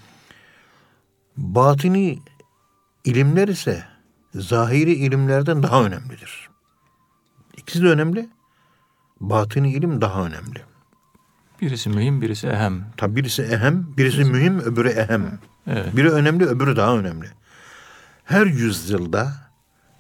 Batini 1.38 2.20
ilimler 3.04 3.48
ise 3.48 3.84
zahiri 4.36 4.94
ilimlerden 4.94 5.64
daha 5.64 5.84
önemlidir. 5.84 6.50
İkisi 7.58 7.84
de 7.84 7.88
önemli. 7.88 8.30
Batini 9.20 9.72
ilim 9.74 10.02
daha 10.02 10.26
önemli. 10.26 10.62
Birisi 11.62 11.90
mühim, 11.90 12.22
birisi 12.22 12.48
ehem. 12.48 12.86
Tabi 12.98 13.16
birisi 13.16 13.42
ehem, 13.42 13.88
birisi 13.98 14.24
mühim, 14.24 14.60
öbürü 14.60 14.90
ehem. 14.90 15.40
Evet. 15.68 15.96
Biri 15.98 16.10
önemli, 16.10 16.46
öbürü 16.46 16.76
daha 16.76 16.98
önemli. 16.98 17.28
Her 18.24 18.46
yüzyılda 18.46 19.34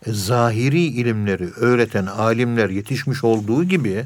zahiri 0.08 0.82
ilimleri 0.82 1.50
öğreten 1.52 2.06
alimler 2.06 2.70
yetişmiş 2.70 3.24
olduğu 3.24 3.64
gibi 3.64 4.06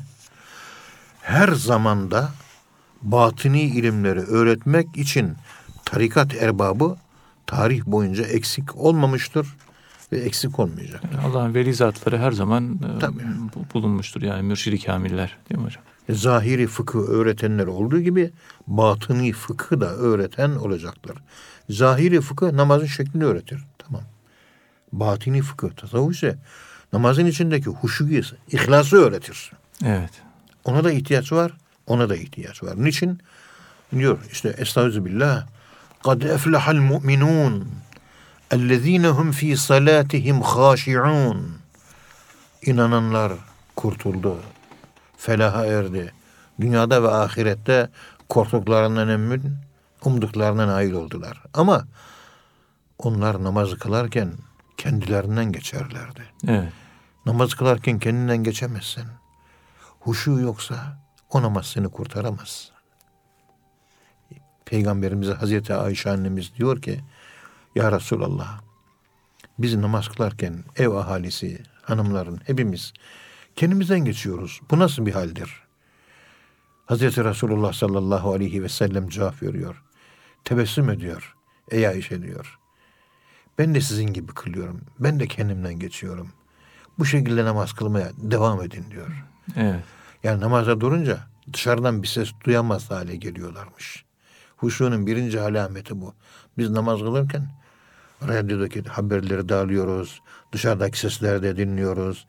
her 1.21 1.47
zamanda 1.49 2.29
batini 3.01 3.61
ilimleri 3.61 4.19
öğretmek 4.19 4.97
için 4.97 5.33
tarikat 5.85 6.35
erbabı 6.35 6.95
tarih 7.47 7.85
boyunca 7.85 8.23
eksik 8.23 8.75
olmamıştır 8.75 9.47
ve 10.11 10.17
eksik 10.19 10.59
olmayacak. 10.59 11.01
Allah'ın 11.25 11.53
veli 11.53 11.73
zatları 11.73 12.17
her 12.17 12.31
zaman 12.31 12.79
e, 12.95 12.99
Tabii. 12.99 13.21
bu- 13.55 13.73
bulunmuştur 13.73 14.21
yani 14.21 14.43
mürşidi 14.43 14.79
kamiller 14.83 15.37
değil 15.49 15.61
mi 15.61 15.65
hocam? 15.65 15.83
Zahiri 16.09 16.67
fıkı 16.67 16.99
öğretenler 17.07 17.67
olduğu 17.67 17.99
gibi 17.99 18.31
batını 18.67 19.31
fıkı 19.31 19.81
da 19.81 19.95
öğreten 19.95 20.49
olacaktır. 20.49 21.17
Zahiri 21.69 22.21
fıkı 22.21 22.57
namazın 22.57 22.85
şeklini 22.85 23.23
öğretir. 23.25 23.63
Tamam. 23.77 24.01
Batini 24.91 25.41
fıkı 25.41 25.75
tasavvuf 25.75 26.15
ise 26.15 26.37
namazın 26.93 27.25
içindeki 27.25 27.69
huşuyu, 27.69 28.21
ihlası 28.51 28.97
öğretir. 28.97 29.51
Evet. 29.85 30.11
Ona 30.63 30.83
da 30.83 30.91
ihtiyaç 30.91 31.31
var, 31.31 31.51
ona 31.87 32.09
da 32.09 32.15
ihtiyaç 32.15 32.63
var. 32.63 32.73
Niçin? 32.77 33.19
Diyor 33.95 34.19
işte 34.31 34.49
Estağfirullah. 34.57 35.47
Kad 36.03 36.21
eflehal 36.21 36.75
mu'minun 36.75 37.67
ellezine 38.51 39.07
hum 39.07 39.31
fi 39.31 39.57
salatihim 39.57 40.41
haşi'un. 40.41 41.57
İnananlar 42.61 43.33
kurtuldu. 43.75 44.37
Felaha 45.17 45.65
erdi. 45.65 46.13
Dünyada 46.61 47.03
ve 47.03 47.07
ahirette 47.07 47.89
korktuklarından 48.29 49.09
emin, 49.09 49.55
umduklarına 50.05 50.67
nail 50.67 50.93
oldular. 50.93 51.43
Ama 51.53 51.87
onlar 52.97 53.43
namazı 53.43 53.77
kılarken 53.77 54.33
kendilerinden 54.79 55.51
geçerlerdi. 55.51 56.21
Evet. 56.47 56.73
Namaz 57.25 57.53
kılarken 57.53 57.99
kendinden 57.99 58.43
geçemezsin. 58.43 59.05
Huşu 59.99 60.31
yoksa 60.31 60.99
o 61.29 61.41
namaz 61.41 61.65
seni 61.65 61.89
kurtaramaz. 61.89 62.71
Peygamberimize 64.65 65.33
Hazreti 65.33 65.73
Ayşe 65.73 66.09
annemiz 66.09 66.55
diyor 66.55 66.81
ki 66.81 66.99
Ya 67.75 67.91
Resulallah 67.91 68.61
biz 69.59 69.75
namaz 69.75 70.07
kılarken 70.07 70.63
ev 70.75 70.89
ahalisi, 70.89 71.63
hanımların 71.81 72.41
hepimiz 72.45 72.93
kendimizden 73.55 73.99
geçiyoruz. 73.99 74.61
Bu 74.71 74.79
nasıl 74.79 75.05
bir 75.05 75.13
haldir? 75.13 75.63
Hazreti 76.85 77.23
Resulullah 77.23 77.73
sallallahu 77.73 78.33
aleyhi 78.33 78.63
ve 78.63 78.69
sellem 78.69 79.09
cevap 79.09 79.43
veriyor. 79.43 79.83
Tebessüm 80.43 80.89
ediyor. 80.89 81.35
Ey 81.71 81.87
Ayşe 81.87 82.21
diyor. 82.21 82.59
Ben 83.57 83.75
de 83.75 83.81
sizin 83.81 84.13
gibi 84.13 84.33
kılıyorum. 84.33 84.81
Ben 84.99 85.19
de 85.19 85.27
kendimden 85.27 85.79
geçiyorum. 85.79 86.31
Bu 86.99 87.05
şekilde 87.05 87.45
namaz 87.45 87.73
kılmaya 87.73 88.11
devam 88.17 88.61
edin 88.61 88.85
diyor. 88.91 89.25
Evet. 89.55 89.83
Yani 90.23 90.41
namaza 90.41 90.81
durunca 90.81 91.19
dışarıdan 91.53 92.03
bir 92.03 92.07
ses 92.07 92.29
duyamaz 92.45 92.91
hale 92.91 93.15
geliyorlarmış. 93.15 94.05
Huşunun 94.57 95.07
birinci 95.07 95.41
alameti 95.41 96.01
bu. 96.01 96.13
Biz 96.57 96.69
namaz 96.69 96.99
kılırken 96.99 97.47
radyodaki 98.27 98.83
haberleri 98.83 99.49
de 99.49 99.55
alıyoruz. 99.55 100.21
Dışarıdaki 100.51 100.99
sesleri 100.99 101.43
de 101.43 101.57
dinliyoruz. 101.57 102.27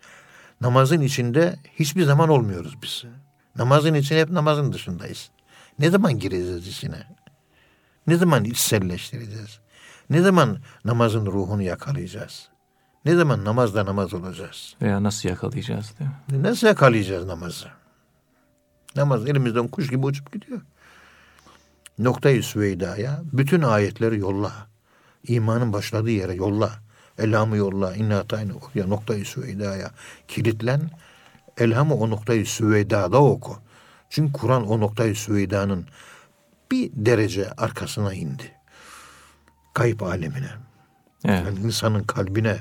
Namazın 0.61 1.00
içinde 1.00 1.57
hiçbir 1.79 2.03
zaman 2.05 2.29
olmuyoruz 2.29 2.77
biz. 2.83 3.05
Namazın 3.57 3.95
için 3.95 4.17
hep 4.17 4.31
namazın 4.31 4.73
dışındayız. 4.73 5.31
Ne 5.79 5.91
zaman 5.91 6.19
gireceğiz 6.19 6.67
içine? 6.67 7.07
Ne 8.07 8.17
zaman 8.17 8.45
içselleştireceğiz? 8.45 9.61
Ne 10.11 10.21
zaman 10.23 10.59
namazın 10.85 11.26
ruhunu 11.26 11.62
yakalayacağız? 11.62 12.49
Ne 13.05 13.14
zaman 13.14 13.45
namazda 13.45 13.87
namaz 13.87 14.14
olacağız? 14.14 14.75
Veya 14.83 15.02
nasıl 15.02 15.29
yakalayacağız 15.29 15.95
değil 15.99 16.11
mi? 16.11 16.43
Nasıl 16.43 16.67
yakalayacağız 16.67 17.26
namazı? 17.26 17.67
Namaz 18.97 19.29
elimizden 19.29 19.69
kuş 19.69 19.90
gibi 19.90 20.07
uçup 20.07 20.33
gidiyor. 20.33 20.61
Noktayı 21.99 22.43
Süveyda'ya 22.43 23.23
bütün 23.33 23.62
ayetleri 23.62 24.19
yolla. 24.19 24.52
İmanın 25.29 25.73
başladığı 25.73 26.11
yere 26.11 26.35
yolla. 26.35 26.71
Elhamı 27.19 27.57
yolla. 27.57 27.95
İnna 27.95 28.19
atayni 28.19 28.52
oraya 28.52 28.87
noktayı 28.87 29.25
Süveyda'ya 29.25 29.90
kilitlen. 30.29 30.90
Elhamı 31.59 31.95
o 31.95 32.11
noktayı 32.11 32.47
Süveyda'da 32.47 33.23
oku. 33.23 33.57
Çünkü 34.11 34.33
Kur'an 34.33 34.67
o 34.67 34.81
noktayı 34.81 35.17
Süveyda'nın 35.17 35.87
bir 36.71 36.90
derece 36.95 37.52
arkasına 37.52 38.14
indi. 38.14 38.60
Kayıp 39.75 40.03
alemine. 40.03 40.50
Evet. 41.25 41.47
Yani 41.47 41.59
insanın 41.59 42.03
kalbine 42.03 42.59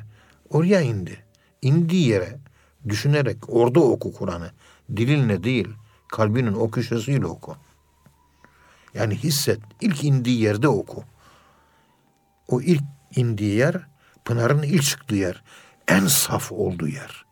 oraya 0.50 0.82
indi. 0.82 1.26
İndiği 1.62 2.08
yere 2.08 2.38
düşünerek 2.90 3.38
orada 3.48 3.80
oku 3.80 4.14
Kur'an'ı. 4.14 4.52
Dilinle 4.96 5.44
değil, 5.44 5.68
kalbinin 6.08 6.54
o 6.54 6.72
köşesiyle 6.72 7.26
oku. 7.26 7.56
Yani 8.94 9.16
hisset, 9.16 9.60
ilk 9.82 10.04
indiği 10.04 10.42
yerde 10.42 10.68
oku. 10.68 11.04
O 12.48 12.62
ilk 12.62 12.84
indiği 13.16 13.56
yer, 13.56 13.88
Pınar'ın 14.26 14.64
ilk 14.64 14.84
çıktığı 14.84 15.16
yer. 15.16 15.44
En 15.88 16.08
saf 16.08 16.52
olduğu 16.52 16.88
yer. 16.88 17.26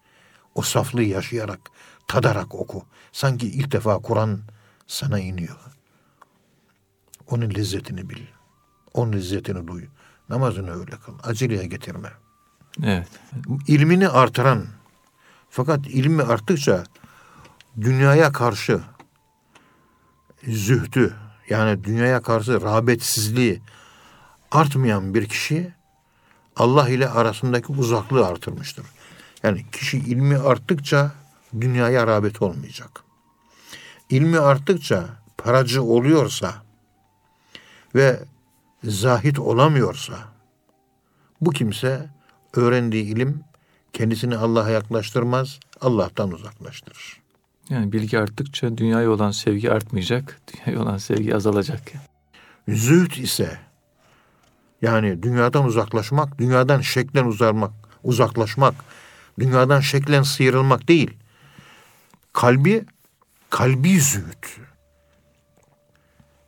O 0.55 0.61
saflığı 0.61 1.03
yaşayarak, 1.03 1.59
tadarak 2.07 2.55
oku. 2.55 2.85
Sanki 3.11 3.47
ilk 3.47 3.71
defa 3.71 3.99
Kur'an 3.99 4.39
sana 4.87 5.19
iniyor. 5.19 5.57
Onun 7.29 7.53
lezzetini 7.55 8.09
bil. 8.09 8.21
Onun 8.97 9.13
lezzetini 9.13 9.67
duy. 9.67 9.85
Namazını 10.29 10.79
öyle 10.79 10.91
kıl. 10.91 11.13
Aceleye 11.23 11.65
getirme. 11.65 12.11
Evet. 12.83 13.07
İlmini 13.67 14.09
artıran 14.09 14.65
fakat 15.49 15.87
ilmi 15.87 16.23
arttıkça 16.23 16.83
dünyaya 17.81 18.31
karşı 18.31 18.81
zühdü 20.47 21.13
yani 21.49 21.83
dünyaya 21.83 22.21
karşı 22.21 22.61
rağbetsizliği 22.61 23.61
artmayan 24.51 25.13
bir 25.13 25.25
kişi 25.25 25.73
Allah 26.55 26.89
ile 26.89 27.09
arasındaki 27.09 27.71
uzaklığı 27.71 28.27
artırmıştır. 28.27 28.85
Yani 29.43 29.65
kişi 29.71 29.97
ilmi 29.97 30.37
arttıkça 30.37 31.11
dünyaya 31.61 32.07
rağbet 32.07 32.41
olmayacak. 32.41 33.03
İlmi 34.09 34.39
arttıkça 34.39 35.05
paracı 35.37 35.83
oluyorsa 35.83 36.53
ve 37.95 38.19
zahit 38.87 39.39
olamıyorsa 39.39 40.15
bu 41.41 41.51
kimse 41.51 42.09
öğrendiği 42.53 43.03
ilim 43.03 43.43
kendisini 43.93 44.37
Allah'a 44.37 44.69
yaklaştırmaz, 44.69 45.59
Allah'tan 45.81 46.31
uzaklaştırır. 46.31 47.21
Yani 47.69 47.91
bilgi 47.91 48.19
arttıkça 48.19 48.77
dünyaya 48.77 49.11
olan 49.11 49.31
sevgi 49.31 49.71
artmayacak, 49.71 50.41
dünyaya 50.53 50.83
olan 50.83 50.97
sevgi 50.97 51.35
azalacak. 51.35 51.81
Zühd 52.67 53.11
ise 53.11 53.59
yani 54.81 55.23
dünyadan 55.23 55.65
uzaklaşmak, 55.65 56.39
dünyadan 56.39 56.81
şeklen 56.81 57.25
uzarmak, 57.25 57.71
uzaklaşmak, 58.03 58.75
dünyadan 59.39 59.79
şeklen 59.79 60.23
sıyrılmak 60.23 60.87
değil. 60.87 61.13
Kalbi, 62.33 62.85
kalbi 63.49 63.99
zühd. 64.01 64.45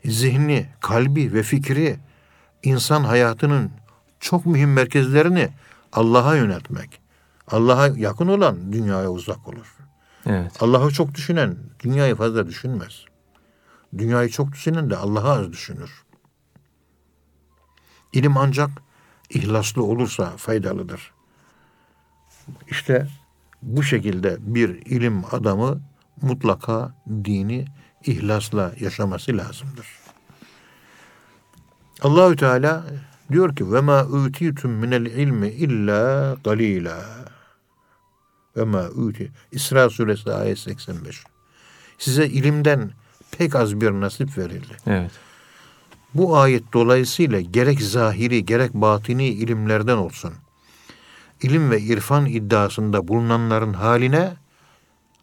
Zihni, 0.05 0.69
kalbi 0.81 1.33
ve 1.33 1.43
fikri 1.43 1.99
insan 2.63 3.03
hayatının 3.03 3.71
çok 4.19 4.45
mühim 4.45 4.73
merkezlerini 4.73 5.49
Allah'a 5.93 6.35
yöneltmek. 6.35 7.01
Allah'a 7.47 7.87
yakın 7.87 8.27
olan 8.27 8.73
dünyaya 8.73 9.11
uzak 9.11 9.47
olur. 9.47 9.75
Evet. 10.25 10.63
Allah'ı 10.63 10.91
çok 10.91 11.15
düşünen 11.15 11.57
dünyayı 11.79 12.15
fazla 12.15 12.47
düşünmez. 12.47 13.05
Dünyayı 13.97 14.29
çok 14.29 14.51
düşünen 14.51 14.89
de 14.89 14.97
Allah'ı 14.97 15.31
az 15.31 15.51
düşünür. 15.51 16.03
İlim 18.13 18.37
ancak 18.37 18.69
ihlaslı 19.29 19.83
olursa 19.83 20.37
faydalıdır. 20.37 21.11
İşte 22.67 23.07
bu 23.61 23.83
şekilde 23.83 24.37
bir 24.39 24.69
ilim 24.69 25.23
adamı 25.31 25.81
mutlaka 26.21 26.95
dini 27.09 27.65
ihlasla 28.05 28.73
yaşaması 28.79 29.37
lazımdır. 29.37 29.98
Allahü 32.01 32.35
Teala 32.35 32.85
diyor 33.31 33.55
ki 33.55 33.73
ve 33.73 33.81
ma 33.81 34.03
utitum 34.03 34.71
minel 34.71 35.05
ilmi 35.05 35.47
illa 35.47 36.35
galila. 36.43 37.05
Ve 38.57 38.63
ma 38.63 38.89
uti. 38.89 39.31
İsra 39.51 39.89
suresi 39.89 40.33
ayet 40.33 40.59
85. 40.59 41.23
Size 41.97 42.27
ilimden 42.27 42.91
pek 43.37 43.55
az 43.55 43.81
bir 43.81 43.91
nasip 43.91 44.37
verildi. 44.37 44.77
Evet. 44.87 45.11
Bu 46.13 46.37
ayet 46.37 46.73
dolayısıyla 46.73 47.41
gerek 47.41 47.81
zahiri 47.81 48.45
gerek 48.45 48.73
batini 48.73 49.27
ilimlerden 49.27 49.97
olsun. 49.97 50.33
ilim 51.41 51.71
ve 51.71 51.81
irfan 51.81 52.25
iddiasında 52.25 53.07
bulunanların 53.07 53.73
haline 53.73 54.33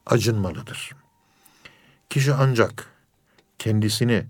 acınmalıdır. 0.07 0.93
Kişi 2.11 2.35
ancak 2.35 2.87
kendisini 3.59 4.27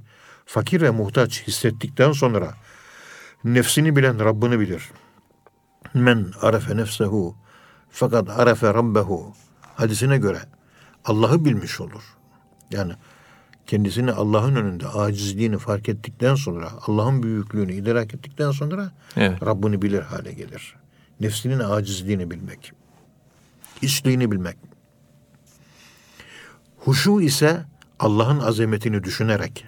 fakir 0.46 0.80
ve 0.80 0.90
muhtaç 0.90 1.46
hissettikten 1.46 2.12
sonra 2.12 2.54
nefsini 3.44 3.96
bilen 3.96 4.24
Rabbini 4.24 4.61
bilir. 4.61 4.90
Men 5.94 6.26
arefe 6.40 6.76
nefsehu 6.76 7.37
fakat 7.90 8.30
arefe 8.30 8.74
rabbehu 8.74 9.35
hadisine 9.74 10.18
göre 10.18 10.38
Allah'ı 11.04 11.44
bilmiş 11.44 11.80
olur. 11.80 12.02
Yani 12.70 12.92
kendisini 13.66 14.12
Allah'ın 14.12 14.56
önünde 14.56 14.88
acizliğini 14.88 15.59
fark 15.59 15.88
ettikten 15.88 16.35
sonra, 16.35 16.72
Allah'ın 16.87 17.22
büyüklüğünü 17.22 17.72
idrak 17.72 18.14
ettikten 18.14 18.50
sonra 18.50 18.92
Evet. 19.16 19.42
Rabbini 19.42 19.82
bilir 19.82 20.02
hale 20.02 20.32
gelir. 20.32 20.76
Nefsinin 21.20 21.59
acizliğini 21.59 22.30
bilmek. 22.30 22.72
İçliğini 23.82 24.30
bilmek. 24.30 24.56
Huşu 26.78 27.20
ise 27.20 27.64
Allah'ın 27.98 28.38
azametini 28.38 29.04
düşünerek 29.04 29.64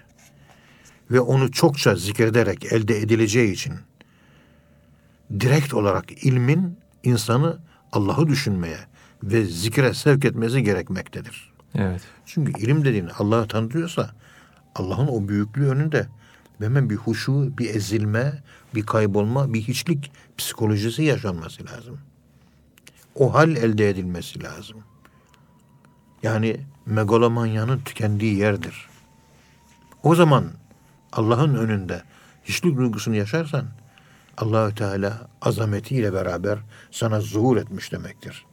ve 1.11 1.21
onu 1.21 1.53
çokça 1.53 1.95
zikrederek 1.95 2.73
elde 2.73 2.99
edileceği 2.99 3.53
için 3.53 3.75
direkt 5.41 5.75
olarak 5.75 6.25
ilmin 6.25 6.79
insanı 7.03 7.59
Allah'ı 7.93 8.29
düşünmeye 8.29 8.79
ve 9.23 9.45
zikre 9.45 9.95
sevk 9.95 10.25
etmesi 10.25 10.63
gerekmektedir. 10.63 11.53
Evet. 11.75 12.01
Çünkü 12.27 12.61
ilim 12.61 12.85
dediğin 12.85 13.11
Allah'ı 13.19 13.49
tanıtıyorsa 13.49 14.11
Allah'ın 14.75 15.09
o 15.09 15.29
büyüklüğü 15.29 15.69
önünde 15.69 16.07
hemen 16.59 16.91
bir 16.91 16.97
huşu, 16.97 17.59
bir 17.59 17.75
ezilme, 17.75 18.43
bir 18.75 18.87
kaybolma, 18.87 19.55
bir 19.55 19.61
hiçlik 19.61 20.13
psikolojisi 20.39 21.03
yaşanması 21.03 21.67
lazım. 21.67 21.99
O 23.15 23.35
hal 23.35 23.57
elde 23.57 23.89
edilmesi 23.89 24.43
lazım. 24.43 24.77
Yani 26.23 26.61
megalomanyanın 26.87 27.79
tükendiği 27.79 28.37
yerdir. 28.37 28.89
O 30.03 30.15
zaman 30.15 30.45
Allah'ın 31.13 31.55
önünde 31.55 32.03
hiçlik 32.45 32.77
duygusunu 32.77 33.17
yaşarsan 33.17 33.65
Allahü 34.39 34.75
Teala 34.75 35.29
azametiyle 35.43 36.13
beraber 36.13 36.59
sana 36.91 37.21
zuhur 37.21 37.57
etmiş 37.57 37.93
demektir. 37.93 38.45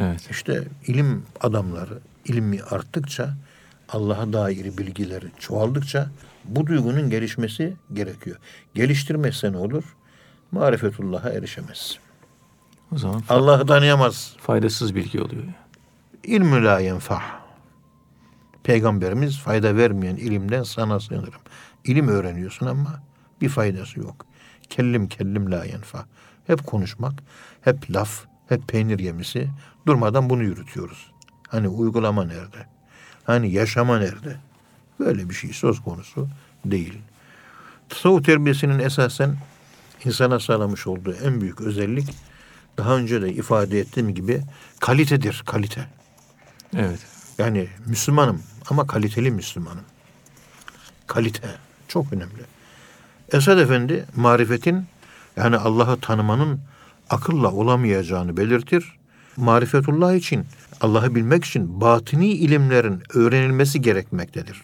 Evet. 0.00 0.30
İşte 0.30 0.64
ilim 0.86 1.26
adamları 1.40 1.98
ilmi 2.24 2.62
arttıkça 2.62 3.34
Allah'a 3.88 4.32
dair 4.32 4.78
bilgileri 4.78 5.26
çoğaldıkça 5.38 6.10
bu 6.44 6.66
duygunun 6.66 7.10
gelişmesi 7.10 7.76
gerekiyor. 7.92 8.36
Geliştirmezse 8.74 9.52
ne 9.52 9.56
olur? 9.56 9.84
Marifetullah'a 10.52 11.30
erişemez. 11.30 11.98
O 12.92 12.98
zaman 12.98 13.22
Allah'ı 13.28 13.66
tanıyamaz. 13.66 14.36
faydasız 14.40 14.94
bilgi 14.94 15.20
oluyor. 15.20 15.42
İlmü 16.24 16.64
la 16.64 16.80
yenfah. 16.80 17.45
Peygamberimiz 18.66 19.38
fayda 19.38 19.76
vermeyen 19.76 20.16
ilimden 20.16 20.62
sana 20.62 21.00
sığınırım. 21.00 21.40
İlim 21.84 22.08
öğreniyorsun 22.08 22.66
ama 22.66 23.02
bir 23.40 23.48
faydası 23.48 24.00
yok. 24.00 24.26
Kellim 24.70 25.08
kellim 25.08 25.52
la 25.52 25.64
yenfah. 25.64 26.04
Hep 26.46 26.66
konuşmak, 26.66 27.12
hep 27.60 27.90
laf, 27.90 28.24
hep 28.48 28.68
peynir 28.68 28.98
yemisi. 28.98 29.48
Durmadan 29.86 30.30
bunu 30.30 30.42
yürütüyoruz. 30.42 31.10
Hani 31.48 31.68
uygulama 31.68 32.24
nerede? 32.24 32.66
Hani 33.24 33.52
yaşama 33.52 33.98
nerede? 33.98 34.36
Böyle 35.00 35.28
bir 35.28 35.34
şey 35.34 35.52
söz 35.52 35.82
konusu 35.82 36.28
değil. 36.64 36.98
Tasavvuf 37.88 38.24
terbiyesinin 38.24 38.78
esasen 38.78 39.36
insana 40.04 40.40
sağlamış 40.40 40.86
olduğu 40.86 41.12
en 41.12 41.40
büyük 41.40 41.60
özellik 41.60 42.14
daha 42.78 42.96
önce 42.96 43.22
de 43.22 43.32
ifade 43.32 43.80
ettiğim 43.80 44.14
gibi 44.14 44.42
kalitedir, 44.80 45.42
kalite. 45.46 45.86
Evet. 46.76 47.00
Yani 47.38 47.68
Müslümanım 47.86 48.42
ama 48.70 48.86
kaliteli 48.86 49.30
Müslümanım. 49.30 49.84
Kalite 51.06 51.48
çok 51.88 52.12
önemli. 52.12 52.42
Esad 53.32 53.58
Efendi 53.58 54.04
marifetin 54.16 54.84
yani 55.36 55.56
Allah'ı 55.56 56.00
tanımanın 56.00 56.60
akılla 57.10 57.52
olamayacağını 57.52 58.36
belirtir. 58.36 58.96
Marifetullah 59.36 60.14
için, 60.14 60.46
Allah'ı 60.80 61.14
bilmek 61.14 61.44
için 61.44 61.80
batini 61.80 62.28
ilimlerin 62.28 63.02
öğrenilmesi 63.14 63.82
gerekmektedir. 63.82 64.62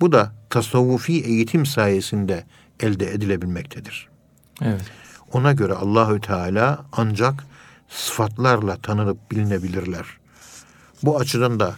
Bu 0.00 0.12
da 0.12 0.32
tasavvufi 0.50 1.24
eğitim 1.24 1.66
sayesinde 1.66 2.44
elde 2.80 3.12
edilebilmektedir. 3.12 4.08
Evet. 4.62 4.82
Ona 5.32 5.52
göre 5.52 5.72
Allahü 5.74 6.20
Teala 6.20 6.84
ancak 6.92 7.44
sıfatlarla 7.88 8.76
tanınıp 8.76 9.30
bilinebilirler. 9.30 10.06
Bu 11.02 11.18
açıdan 11.18 11.60
da 11.60 11.74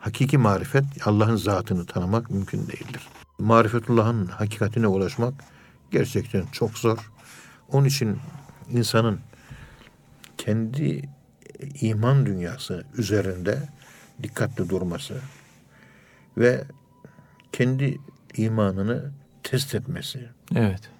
hakiki 0.00 0.38
marifet 0.38 0.84
Allah'ın 1.04 1.36
zatını 1.36 1.86
tanımak 1.86 2.30
mümkün 2.30 2.58
değildir. 2.58 3.08
Marifetullah'ın 3.38 4.26
hakikatine 4.26 4.86
ulaşmak 4.86 5.34
gerçekten 5.90 6.44
çok 6.52 6.78
zor. 6.78 7.10
Onun 7.68 7.86
için 7.86 8.18
insanın 8.70 9.20
kendi 10.38 11.08
iman 11.80 12.26
dünyası 12.26 12.84
üzerinde 12.96 13.68
dikkatli 14.22 14.68
durması 14.68 15.20
ve 16.38 16.64
kendi 17.52 17.98
imanını 18.36 19.12
test 19.42 19.74
etmesi, 19.74 20.28
Evet. 20.54 20.90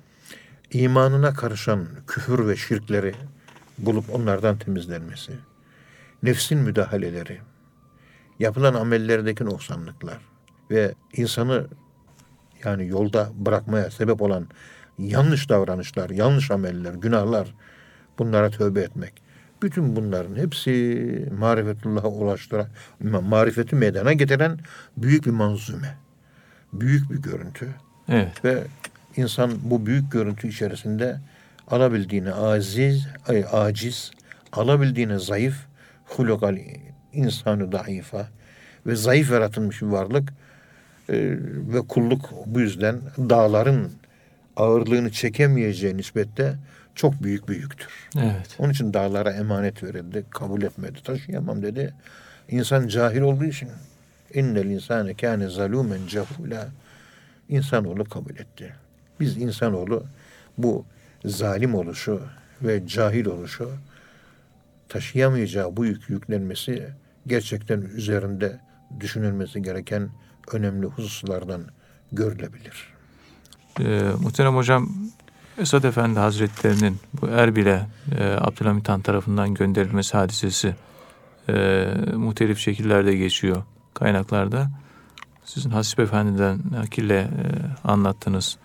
imanına 0.73 1.35
karışan 1.35 1.87
küfür 2.07 2.49
ve 2.49 2.57
şirkleri 2.57 3.15
bulup 3.79 4.15
onlardan 4.15 4.59
temizlenmesi, 4.59 5.33
nefsin 6.23 6.59
müdahaleleri, 6.59 7.41
yapılan 8.41 8.75
amellerdeki 8.75 9.45
noksanlıklar 9.45 10.19
ve 10.71 10.95
insanı 11.13 11.67
yani 12.65 12.87
yolda 12.87 13.31
bırakmaya 13.35 13.91
sebep 13.91 14.23
olan 14.23 14.47
yanlış 14.99 15.49
davranışlar, 15.49 16.11
yanlış 16.11 16.51
ameller, 16.51 16.95
günahlar 16.95 17.55
bunlara 18.19 18.51
tövbe 18.51 18.81
etmek. 18.81 19.13
Bütün 19.63 19.97
bunların 19.97 20.37
hepsi 20.37 21.29
marifetullah'a 21.39 22.09
ulaştıran, 22.09 22.67
marifeti 23.01 23.77
meydana 23.77 24.13
getiren 24.13 24.59
büyük 24.97 25.27
bir 25.27 25.31
manzume. 25.31 25.97
Büyük 26.73 27.11
bir 27.11 27.17
görüntü. 27.17 27.69
Evet. 28.09 28.45
Ve 28.45 28.65
insan 29.17 29.53
bu 29.63 29.87
büyük 29.87 30.13
görüntü 30.13 30.49
içerisinde 30.49 31.21
alabildiğine 31.69 32.33
aziz, 32.33 33.07
ay, 33.29 33.45
aciz, 33.53 34.11
alabildiğine 34.53 35.19
zayıf, 35.19 35.67
hulukal 36.05 36.57
insanı 37.13 37.73
daifa 37.73 38.29
ve 38.87 38.97
zayıf 38.97 39.31
yaratılmış 39.31 39.83
bir 39.83 39.87
varlık 39.87 40.29
e, 41.09 41.17
ve 41.73 41.81
kulluk 41.89 42.31
bu 42.47 42.61
yüzden 42.61 43.01
dağların 43.19 43.91
ağırlığını 44.57 45.11
çekemeyeceği 45.11 45.97
nispette 45.97 46.55
çok 46.95 47.23
büyük 47.23 47.49
bir 47.49 47.57
yüktür. 47.57 48.09
Evet. 48.17 48.57
Onun 48.59 48.73
için 48.73 48.95
dağlara 48.95 49.33
emanet 49.33 49.83
verildi, 49.83 50.25
kabul 50.31 50.63
etmedi, 50.63 51.03
taşıyamam 51.05 51.63
dedi. 51.63 51.95
İnsan 52.49 52.89
cahil 52.89 53.21
olduğu 53.21 53.45
için 53.45 53.69
innel 54.35 54.65
insane 54.65 55.15
kâne 55.15 55.45
zalûmen 55.45 56.09
cehûlâ 56.09 56.67
insanoğlu 57.49 58.05
kabul 58.05 58.31
etti. 58.31 58.75
Biz 59.21 59.37
insanoğlu 59.37 60.05
bu 60.59 60.85
zalim 61.25 61.75
oluşu 61.75 62.23
ve 62.63 62.87
cahil 62.87 63.27
oluşu 63.27 63.71
taşıyamayacağı 64.91 65.77
bu 65.77 65.85
yük 65.85 66.11
yüklenmesi 66.11 66.89
gerçekten 67.27 67.81
üzerinde 67.81 68.61
düşünülmesi 69.01 69.63
gereken 69.63 70.11
önemli 70.53 70.87
hususlardan 70.87 71.63
görülebilir. 72.13 72.89
Ee, 73.81 74.11
muhterem 74.23 74.57
hocam 74.57 74.89
Esad 75.59 75.85
Efendi 75.85 76.19
Hazretlerinin 76.19 76.97
bu 77.21 77.29
Erbil'e 77.29 77.87
e, 78.19 78.25
Abdülhamit 78.25 78.89
Han 78.89 79.01
tarafından 79.01 79.55
gönderilmesi 79.55 80.17
hadisesi 80.17 80.75
e, 81.49 81.87
muhtelif 82.15 82.59
şekillerde 82.59 83.17
geçiyor 83.17 83.63
kaynaklarda. 83.95 84.71
Sizin 85.45 85.71
Hasip 85.71 86.01
Efendi'den 86.01 86.61
nakille 86.71 87.19
e, 87.19 87.29
anlattınız. 87.85 88.59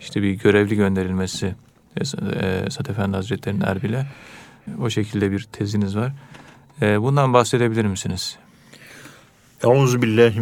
İşte 0.00 0.22
bir 0.22 0.32
görevli 0.32 0.76
gönderilmesi 0.76 1.54
Es- 1.96 2.44
e, 2.44 2.66
Esad 2.66 2.86
Efendi 2.86 3.16
Hazretleri'nin 3.16 3.60
Erbil'e. 3.60 4.06
O 4.80 4.90
şekilde 4.90 5.30
bir 5.30 5.42
teziniz 5.52 5.96
var. 5.96 6.12
E, 6.82 7.02
bundan 7.02 7.32
bahsedebilir 7.32 7.84
misiniz? 7.84 8.38
Euzu 9.62 10.02
billahi. 10.02 10.40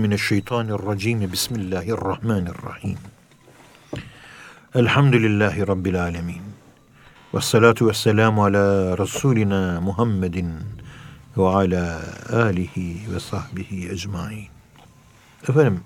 Bismillahirrahmanirrahim. 1.32 2.98
Elhamdülillahi 4.74 5.66
rabbil 5.66 6.02
alamin. 6.02 6.42
Ve 7.34 7.40
salatu 7.40 7.86
ala 7.86 8.98
Resulina 8.98 9.80
Muhammedin 9.80 10.52
ve 11.36 11.48
ala 11.48 12.00
alihi 12.32 13.14
ve 13.14 13.20
sahbihi 13.20 13.90
ecmain. 13.90 14.48
Efendim, 15.48 15.80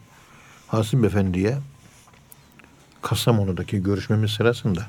Hasim 0.68 1.04
Efendi'ye 1.04 1.58
Kastamonu'daki 3.02 3.82
görüşmemiz 3.82 4.30
sırasında 4.30 4.86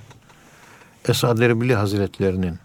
Esad 1.07 1.37
Erbili 1.37 1.75
Hazretlerinin 1.75 2.59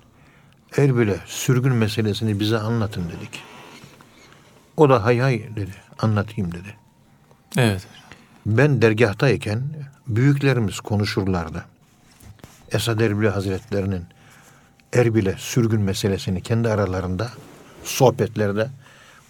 Erbil'e 0.76 1.20
sürgün 1.26 1.72
meselesini 1.72 2.40
bize 2.40 2.58
anlatın 2.58 3.04
dedik. 3.08 3.42
O 4.76 4.88
da 4.90 5.04
hay 5.04 5.18
hay 5.18 5.56
dedi, 5.56 5.74
anlatayım 5.98 6.52
dedi. 6.52 6.76
Evet. 7.56 7.86
Ben 8.46 8.82
dergahtayken 8.82 9.62
büyüklerimiz 10.08 10.80
konuşurlardı. 10.80 11.64
Esad 12.72 13.00
Erbil 13.00 13.26
Hazretlerinin 13.26 14.04
Erbil'e 14.92 15.34
sürgün 15.38 15.80
meselesini 15.80 16.42
kendi 16.42 16.68
aralarında 16.68 17.30
sohbetlerde 17.84 18.70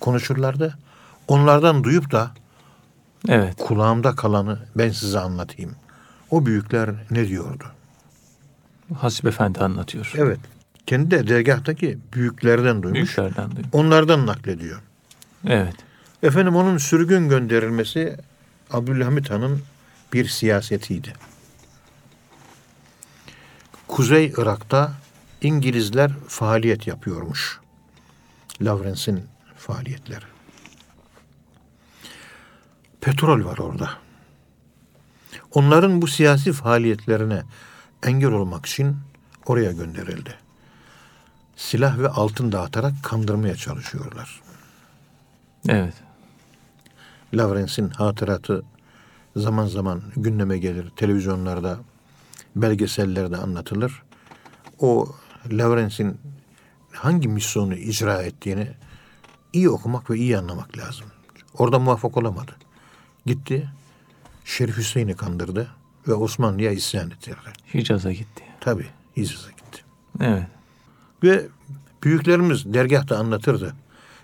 konuşurlardı. 0.00 0.78
Onlardan 1.28 1.84
duyup 1.84 2.12
da 2.12 2.30
Evet. 3.28 3.54
kulağımda 3.58 4.16
kalanı 4.16 4.58
ben 4.76 4.90
size 4.90 5.18
anlatayım. 5.18 5.76
O 6.30 6.46
büyükler 6.46 6.90
ne 7.10 7.28
diyordu? 7.28 7.64
Hasip 8.98 9.26
Efendi 9.26 9.60
anlatıyor. 9.60 10.12
Evet. 10.16 10.40
Kendi 10.86 11.10
de 11.10 11.28
dergahtaki 11.28 11.98
büyüklerden 12.12 12.82
duymuş. 12.82 12.98
Büyüklerden 12.98 13.50
duyuyor. 13.50 13.68
Onlardan 13.72 14.26
naklediyor. 14.26 14.80
Evet. 15.46 15.74
Efendim 16.22 16.56
onun 16.56 16.78
sürgün 16.78 17.28
gönderilmesi 17.28 18.16
Abdülhamit 18.70 19.30
Han'ın 19.30 19.62
bir 20.12 20.28
siyasetiydi. 20.28 21.12
Kuzey 23.88 24.32
Irak'ta 24.36 24.92
İngilizler 25.40 26.12
faaliyet 26.28 26.86
yapıyormuş. 26.86 27.60
Lawrence'in 28.62 29.24
faaliyetleri. 29.56 30.24
Petrol 33.00 33.44
var 33.44 33.58
orada. 33.58 33.90
Onların 35.52 36.02
bu 36.02 36.06
siyasi 36.06 36.52
faaliyetlerine 36.52 37.42
engel 38.02 38.30
olmak 38.32 38.66
için 38.66 38.96
oraya 39.46 39.72
gönderildi. 39.72 40.34
Silah 41.60 41.98
ve 41.98 42.08
altın 42.08 42.52
dağıtarak 42.52 42.92
kandırmaya 43.02 43.56
çalışıyorlar. 43.56 44.40
Evet. 45.68 45.94
Lawrence'in 47.34 47.88
hatıratı 47.88 48.62
zaman 49.36 49.66
zaman 49.66 50.02
gündeme 50.16 50.58
gelir. 50.58 50.90
Televizyonlarda 50.96 51.78
belgesellerde 52.56 53.36
anlatılır. 53.36 54.02
O 54.78 55.08
Lawrence'in 55.50 56.20
hangi 56.92 57.28
misyonu 57.28 57.74
icra 57.74 58.22
ettiğini 58.22 58.70
iyi 59.52 59.70
okumak 59.70 60.10
ve 60.10 60.18
iyi 60.18 60.38
anlamak 60.38 60.78
lazım. 60.78 61.06
Orada 61.58 61.78
muvaffak 61.78 62.16
olamadı. 62.16 62.52
Gitti, 63.26 63.68
Şerif 64.44 64.76
Hüseyin'i 64.76 65.16
kandırdı 65.16 65.70
ve 66.08 66.14
Osmanlı'ya 66.14 66.70
isyan 66.70 67.10
ettirdi. 67.10 67.38
Hicaz'a 67.74 68.12
gitti. 68.12 68.44
Tabii 68.60 68.86
Hicaz'a 69.16 69.50
gitti. 69.50 69.84
Evet. 70.20 70.59
Ve 71.22 71.46
büyüklerimiz 72.04 72.74
dergahta 72.74 73.18
anlatırdı. 73.18 73.74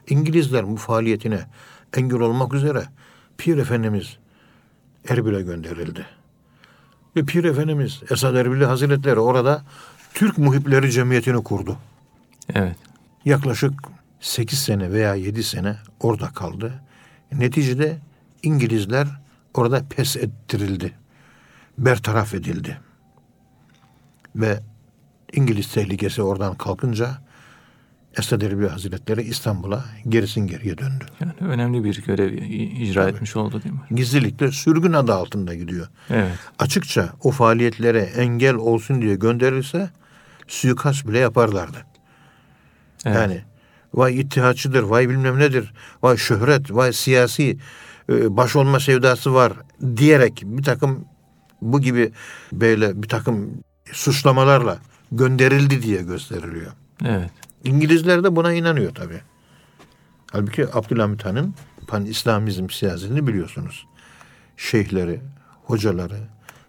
İngilizler 0.08 0.68
bu 0.68 0.76
faaliyetine 0.76 1.46
engel 1.96 2.20
olmak 2.20 2.54
üzere 2.54 2.84
Pir 3.38 3.58
Efendimiz 3.58 4.16
Erbil'e 5.08 5.42
gönderildi. 5.42 6.06
Ve 7.16 7.24
Pir 7.24 7.44
Efendimiz 7.44 8.00
Esad 8.10 8.34
Erbili 8.34 8.64
Hazretleri 8.64 9.20
orada 9.20 9.64
Türk 10.14 10.38
Muhipleri 10.38 10.92
Cemiyeti'ni 10.92 11.44
kurdu. 11.44 11.76
Evet. 12.54 12.76
Yaklaşık 13.24 13.72
8 14.20 14.58
sene 14.58 14.92
veya 14.92 15.14
7 15.14 15.44
sene 15.44 15.76
orada 16.00 16.28
kaldı. 16.28 16.72
Neticede 17.32 17.98
İngilizler 18.42 19.08
orada 19.54 19.84
pes 19.88 20.16
ettirildi. 20.16 20.92
Bertaraf 21.78 22.34
edildi. 22.34 22.78
Ve 24.36 24.60
İngiliz 25.32 25.72
tehlikesi 25.72 26.22
oradan 26.22 26.54
kalkınca 26.54 27.18
Esad 28.18 28.40
Erbil 28.40 28.66
Hazretleri 28.66 29.22
İstanbul'a 29.22 29.84
gerisin 30.08 30.46
geriye 30.46 30.78
döndü. 30.78 31.04
Yani 31.20 31.32
önemli 31.52 31.84
bir 31.84 32.02
görev 32.02 32.32
icra 32.32 33.08
etmiş 33.08 33.36
oldu 33.36 33.62
değil 33.62 33.74
mi? 33.74 33.80
Gizlilikle 33.90 34.52
sürgün 34.52 34.92
adı 34.92 35.14
altında 35.14 35.54
gidiyor. 35.54 35.88
Evet. 36.10 36.32
Açıkça 36.58 37.08
o 37.22 37.30
faaliyetlere 37.30 38.00
engel 38.00 38.54
olsun 38.54 39.02
diye 39.02 39.14
gönderilse 39.14 39.90
suikast 40.48 41.08
bile 41.08 41.18
yaparlardı. 41.18 41.78
Evet. 43.04 43.16
Yani 43.16 43.44
vay 43.94 44.20
ittihatçıdır, 44.20 44.82
vay 44.82 45.08
bilmem 45.08 45.38
nedir, 45.38 45.72
vay 46.02 46.16
şöhret, 46.16 46.70
vay 46.70 46.92
siyasi 46.92 47.58
e, 48.08 48.36
baş 48.36 48.56
olma 48.56 48.80
sevdası 48.80 49.34
var 49.34 49.52
diyerek 49.96 50.42
bir 50.44 50.62
takım 50.62 51.04
bu 51.62 51.80
gibi 51.80 52.12
böyle 52.52 53.02
bir 53.02 53.08
takım 53.08 53.50
suçlamalarla 53.92 54.78
gönderildi 55.12 55.82
diye 55.82 56.02
gösteriliyor. 56.02 56.72
Evet. 57.04 57.30
İngilizler 57.64 58.24
de 58.24 58.36
buna 58.36 58.52
inanıyor 58.52 58.94
tabii. 58.94 59.20
Halbuki 60.32 60.66
Abdülhamit 60.74 61.24
Han'ın 61.24 61.54
pan-İslamizm 61.86 62.70
siyasetini 62.70 63.26
biliyorsunuz. 63.26 63.86
Şeyhleri, 64.56 65.20
hocaları, 65.64 66.18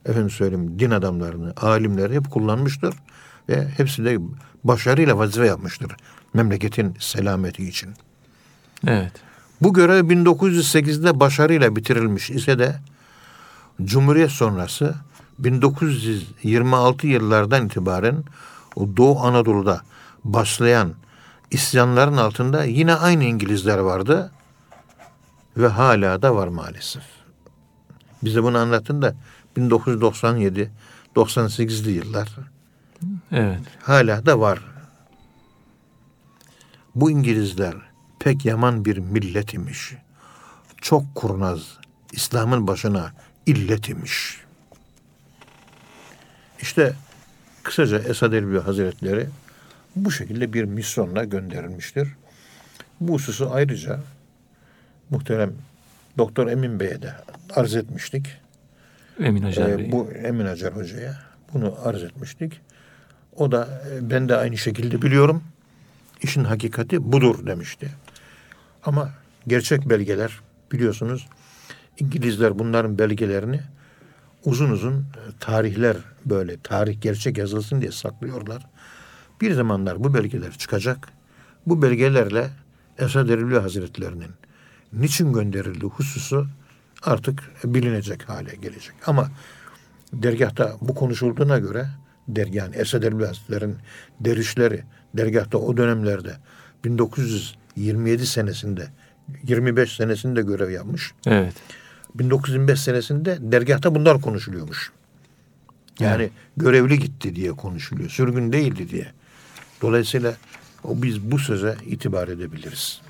efendim 0.05 0.29
söyleyeyim 0.29 0.79
din 0.79 0.91
adamlarını, 0.91 1.53
alimleri 1.57 2.15
hep 2.15 2.31
kullanmıştır. 2.31 2.95
Ve 3.49 3.67
hepsi 3.77 4.05
de 4.05 4.17
başarıyla 4.63 5.17
vazife 5.17 5.45
yapmıştır. 5.45 5.91
Memleketin 6.33 6.95
selameti 6.99 7.67
için. 7.67 7.89
Evet. 8.87 9.11
Bu 9.61 9.73
görev 9.73 10.05
1908'de 10.05 11.19
başarıyla 11.19 11.75
bitirilmiş 11.75 12.29
ise 12.29 12.59
de 12.59 12.75
Cumhuriyet 13.83 14.31
sonrası 14.31 14.95
1926 15.39 17.07
yıllardan 17.07 17.65
itibaren 17.65 18.23
o 18.75 18.97
Doğu 18.97 19.19
Anadolu'da 19.19 19.81
başlayan 20.23 20.93
isyanların 21.51 22.17
altında 22.17 22.63
yine 22.63 22.95
aynı 22.95 23.23
İngilizler 23.23 23.77
vardı 23.77 24.31
ve 25.57 25.67
hala 25.67 26.21
da 26.21 26.35
var 26.35 26.47
maalesef. 26.47 27.03
Bize 28.23 28.43
bunu 28.43 28.57
anlattın 28.57 29.01
da 29.01 29.15
1997 29.57 30.71
98'li 31.15 31.91
yıllar 31.91 32.29
Evet. 33.31 33.59
hala 33.83 34.25
da 34.25 34.39
var. 34.39 34.59
Bu 36.95 37.11
İngilizler 37.11 37.75
pek 38.19 38.45
yaman 38.45 38.85
bir 38.85 38.97
millet 38.97 39.53
imiş. 39.53 39.93
Çok 40.81 41.15
kurnaz, 41.15 41.77
İslam'ın 42.11 42.67
başına 42.67 43.11
illet 43.45 43.89
imiş. 43.89 44.46
İşte 46.61 46.93
kısaca 47.63 47.99
Esad 47.99 48.33
Erbil 48.33 48.57
Hazretleri 48.57 49.27
bu 49.95 50.11
şekilde 50.11 50.53
bir 50.53 50.63
misyonla 50.63 51.23
gönderilmiştir. 51.23 52.07
Bu 53.01 53.13
hususu 53.13 53.49
ayrıca 53.53 53.99
muhterem 55.09 55.53
Doktor 56.17 56.47
Emin 56.47 56.79
Bey'e 56.79 57.01
de 57.01 57.13
arz 57.55 57.75
etmiştik. 57.75 58.27
Emin 59.19 59.43
Acar 59.43 59.69
Ee, 59.69 59.77
Bey. 59.77 59.91
bu 59.91 60.11
Emin 60.11 60.45
Acar 60.45 60.75
Hoca'ya 60.75 61.19
bunu 61.53 61.75
arz 61.83 62.03
etmiştik. 62.03 62.61
O 63.35 63.51
da 63.51 63.81
e, 63.91 64.09
ben 64.09 64.29
de 64.29 64.35
aynı 64.35 64.57
şekilde 64.57 65.01
biliyorum. 65.01 65.43
İşin 66.21 66.43
hakikati 66.43 67.11
budur 67.11 67.45
demişti. 67.47 67.89
Ama 68.83 69.09
gerçek 69.47 69.89
belgeler 69.89 70.39
biliyorsunuz 70.71 71.27
İngilizler 71.99 72.59
bunların 72.59 72.97
belgelerini 72.97 73.59
uzun 74.45 74.69
uzun 74.71 74.93
e, 74.93 75.03
tarihler 75.39 75.95
böyle 76.29 76.57
tarih 76.61 77.01
gerçek 77.01 77.37
yazılsın 77.37 77.81
diye 77.81 77.91
saklıyorlar. 77.91 78.67
Bir 79.41 79.53
zamanlar 79.53 80.03
bu 80.03 80.13
belgeler 80.13 80.51
çıkacak. 80.51 81.07
Bu 81.65 81.81
belgelerle 81.81 82.49
Esad 82.97 83.29
Erbil 83.29 83.55
Hazretlerinin 83.55 84.31
niçin 84.93 85.33
gönderildiği 85.33 85.91
hususu 85.91 86.47
artık 87.03 87.43
bilinecek 87.63 88.29
hale 88.29 88.55
gelecek. 88.55 88.95
Ama 89.05 89.31
dergahta 90.13 90.75
bu 90.81 90.95
konuşulduğuna 90.95 91.57
göre 91.59 91.87
dergahın 92.27 92.73
Esad 92.73 93.03
Erbil 93.03 93.25
Hazretleri'nin 93.25 93.77
dervişleri 94.19 94.83
dergahta 95.13 95.57
o 95.57 95.77
dönemlerde 95.77 96.35
1927 96.83 98.25
senesinde 98.25 98.87
25 99.43 99.95
senesinde 99.95 100.41
görev 100.41 100.69
yapmış. 100.69 101.13
Evet. 101.27 101.53
1925 102.15 102.79
senesinde 102.79 103.37
dergahta 103.41 103.95
bunlar 103.95 104.21
konuşuluyormuş. 104.21 104.91
Yani 105.99 106.29
görevli 106.57 106.99
gitti 106.99 107.35
diye 107.35 107.51
konuşuluyor. 107.51 108.09
Sürgün 108.09 108.53
değildi 108.53 108.89
diye. 108.89 109.11
Dolayısıyla 109.81 110.33
o 110.83 111.01
biz 111.01 111.31
bu 111.31 111.39
söze 111.39 111.77
itibar 111.85 112.27
edebiliriz. 112.27 113.01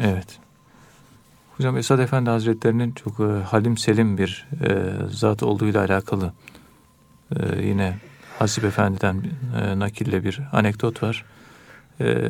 Evet. 0.00 0.38
Hocam 1.56 1.76
Esad 1.76 1.98
Efendi 1.98 2.30
Hazretlerinin 2.30 2.92
çok 2.92 3.20
e, 3.20 3.22
halim 3.22 3.76
selim 3.76 4.18
bir 4.18 4.46
e, 4.64 4.92
zat 5.10 5.42
olduğuyla 5.42 5.80
alakalı 5.80 6.32
e, 7.36 7.62
yine 7.66 7.98
Hasip 8.38 8.64
Efendi'den 8.64 9.22
e, 9.60 9.78
nakille 9.78 10.24
bir 10.24 10.40
anekdot 10.52 11.02
var. 11.02 11.24
E, 12.00 12.28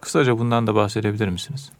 kısaca 0.00 0.38
bundan 0.38 0.66
da 0.66 0.74
bahsedebilir 0.74 1.28
misiniz? 1.28 1.70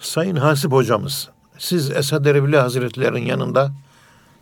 Sayın 0.00 0.36
Hasip 0.36 0.72
hocamız, 0.72 1.30
siz 1.58 1.90
Esad 1.90 2.24
Erbil 2.24 2.54
Hazretleri'nin 2.54 3.26
yanında 3.26 3.72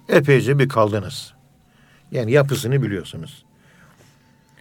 epeyce 0.09 0.59
bir 0.59 0.69
kaldınız. 0.69 1.35
Yani 2.15 2.33
yapısını 2.33 2.83
biliyorsunuz. 2.83 3.45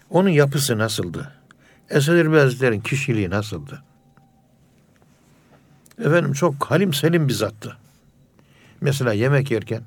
Onun 0.10 0.30
yapısı 0.30 0.78
nasıldı? 0.78 1.32
Esad 1.90 2.16
Erbil 2.16 2.38
Hazretleri'nin 2.38 2.82
kişiliği 2.82 3.30
nasıldı? 3.30 3.84
Efendim 6.00 6.34
çok 6.34 6.66
halim 6.66 6.94
selim 6.94 7.28
bir 7.28 7.34
zattı. 7.34 7.78
Mesela 8.82 9.14
yemek 9.14 9.52
yerken 9.52 9.84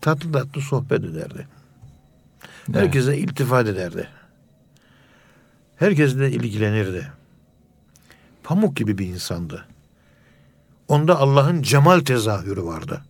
tatlı 0.00 0.32
tatlı 0.32 0.60
sohbet 0.60 1.04
ederdi. 1.04 1.48
Evet. 2.70 2.76
Herkese 2.76 3.18
iltifat 3.18 3.66
ederdi. 3.66 4.08
Herkesle 5.76 6.30
ilgilenirdi. 6.30 7.12
Pamuk 8.42 8.76
gibi 8.76 8.98
bir 8.98 9.06
insandı. 9.06 9.66
Onda 10.88 11.18
Allah'ın 11.18 11.62
cemal 11.62 12.00
tezahürü 12.00 12.64
vardı. 12.64 13.02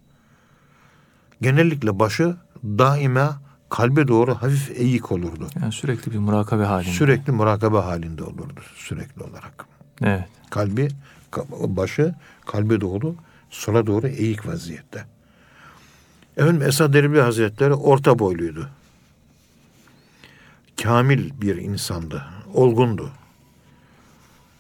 Genellikle 1.41 1.99
başı 1.99 2.37
daima 2.65 3.46
kalbe 3.71 4.09
doğru 4.09 4.35
hafif 4.35 4.71
eğik 4.81 5.13
olurdu. 5.13 5.49
Yani 5.63 5.73
sürekli 5.73 6.13
bir 6.13 6.19
murakabe 6.19 6.65
halinde. 6.65 6.93
Sürekli 6.93 7.33
murakabe 7.33 7.79
halinde 7.79 8.25
olurdu 8.25 8.61
sürekli 8.77 9.23
olarak. 9.23 9.67
Evet. 10.03 10.25
Kalbi 10.51 10.89
ka- 11.33 11.77
başı 11.77 12.15
kalbe 12.47 12.81
doğru 12.81 13.15
sola 13.51 13.87
doğru 13.87 14.07
eğik 14.09 14.47
vaziyette. 14.47 15.05
Efendim 16.37 16.63
Esad 16.63 16.95
Erbil 16.95 17.19
Hazretleri 17.19 17.75
orta 17.75 18.19
boyluydu. 18.19 18.69
Kamil 20.83 21.31
bir 21.41 21.57
insandı. 21.57 22.25
Olgundu. 22.55 23.11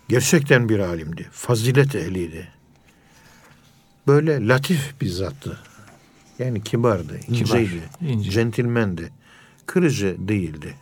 Gerçekten 0.08 0.68
bir 0.68 0.78
alimdi. 0.78 1.28
Fazilet 1.32 1.94
ehliydi. 1.94 2.48
Böyle 4.06 4.48
latif 4.48 5.00
bir 5.00 5.08
zattı. 5.08 5.58
Yani 6.38 6.62
kibardı, 6.62 7.18
inceydi, 7.28 7.82
ince. 8.00 8.30
centilmendi. 8.30 9.12
Kırıcı 9.66 10.16
değildi. 10.18 10.74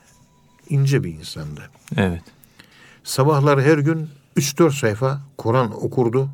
İnce 0.68 1.04
bir 1.04 1.14
insandı. 1.14 1.70
Evet. 1.96 2.22
Sabahlar 3.04 3.62
her 3.62 3.78
gün 3.78 4.08
3-4 4.36 4.72
sayfa 4.80 5.20
Kur'an 5.38 5.84
okurdu. 5.84 6.30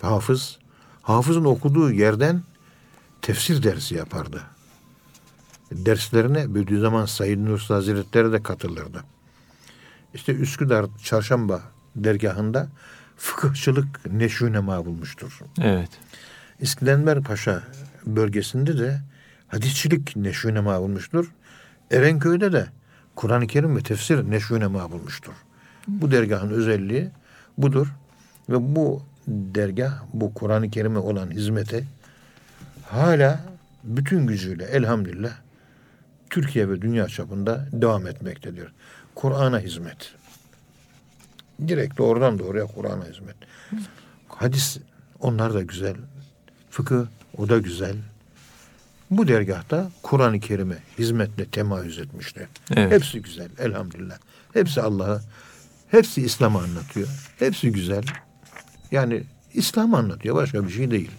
Hafız. 0.00 0.58
Hafızın 1.02 1.44
okuduğu 1.44 1.92
yerden 1.92 2.42
tefsir 3.22 3.62
dersi 3.62 3.94
yapardı. 3.94 4.42
derslerine 5.72 6.54
Bediüzzaman 6.54 7.06
Said 7.06 7.38
Nursi 7.38 7.72
Hazretleri 7.72 8.32
de 8.32 8.42
katılırdı. 8.42 9.04
İşte 10.14 10.32
Üsküdar 10.34 10.86
Çarşamba 11.04 11.60
dergahında 11.96 12.68
fıkıhçılık 13.16 14.12
neşünema 14.12 14.86
bulmuştur. 14.86 15.40
Evet. 15.60 15.90
İskender 16.60 17.22
Paşa 17.22 17.62
bölgesinde 18.06 18.78
de 18.78 19.00
hadisçilik 19.48 20.16
neşünema 20.16 20.80
bulmuştur. 20.80 21.32
Erenköy'de 21.90 22.52
de 22.52 22.66
Kur'an-ı 23.16 23.46
Kerim 23.46 23.76
ve 23.76 23.82
tefsir 23.82 24.30
neşünema 24.30 24.92
bulmuştur. 24.92 25.32
Bu 25.88 26.10
dergahın 26.10 26.50
özelliği 26.50 27.08
budur. 27.58 27.86
Ve 28.48 28.76
bu 28.76 29.02
dergah, 29.28 30.02
bu 30.12 30.34
Kur'an-ı 30.34 30.70
Kerim'e 30.70 30.98
olan 30.98 31.30
hizmete 31.30 31.84
hala 32.86 33.40
bütün 33.84 34.26
gücüyle 34.26 34.64
elhamdülillah 34.64 35.32
Türkiye 36.30 36.68
ve 36.68 36.82
dünya 36.82 37.08
çapında 37.08 37.68
devam 37.72 38.06
etmektedir. 38.06 38.72
Kur'an'a 39.14 39.60
hizmet. 39.60 40.14
Direkt 41.68 41.98
doğrudan 41.98 42.38
doğruya 42.38 42.66
Kur'an'a 42.66 43.04
hizmet. 43.04 43.36
Hadis 44.28 44.78
onlar 45.20 45.54
da 45.54 45.62
güzel. 45.62 45.96
Fıkıh 46.70 47.06
o 47.40 47.48
da 47.48 47.58
güzel. 47.58 47.96
Bu 49.10 49.28
dergahta 49.28 49.90
Kur'an-ı 50.02 50.40
Kerim'e 50.40 50.78
hizmetle 50.98 51.44
temayüz 51.44 51.98
etmişler. 51.98 52.46
Evet. 52.76 52.92
Hepsi 52.92 53.22
güzel 53.22 53.48
elhamdülillah. 53.58 54.18
Hepsi 54.52 54.82
Allah'ı, 54.82 55.22
hepsi 55.90 56.22
İslam'ı 56.22 56.58
anlatıyor. 56.58 57.08
Hepsi 57.38 57.72
güzel. 57.72 58.02
Yani 58.90 59.22
İslam'ı 59.54 59.96
anlatıyor 59.96 60.34
başka 60.36 60.64
bir 60.64 60.70
şey 60.70 60.90
değil. 60.90 61.10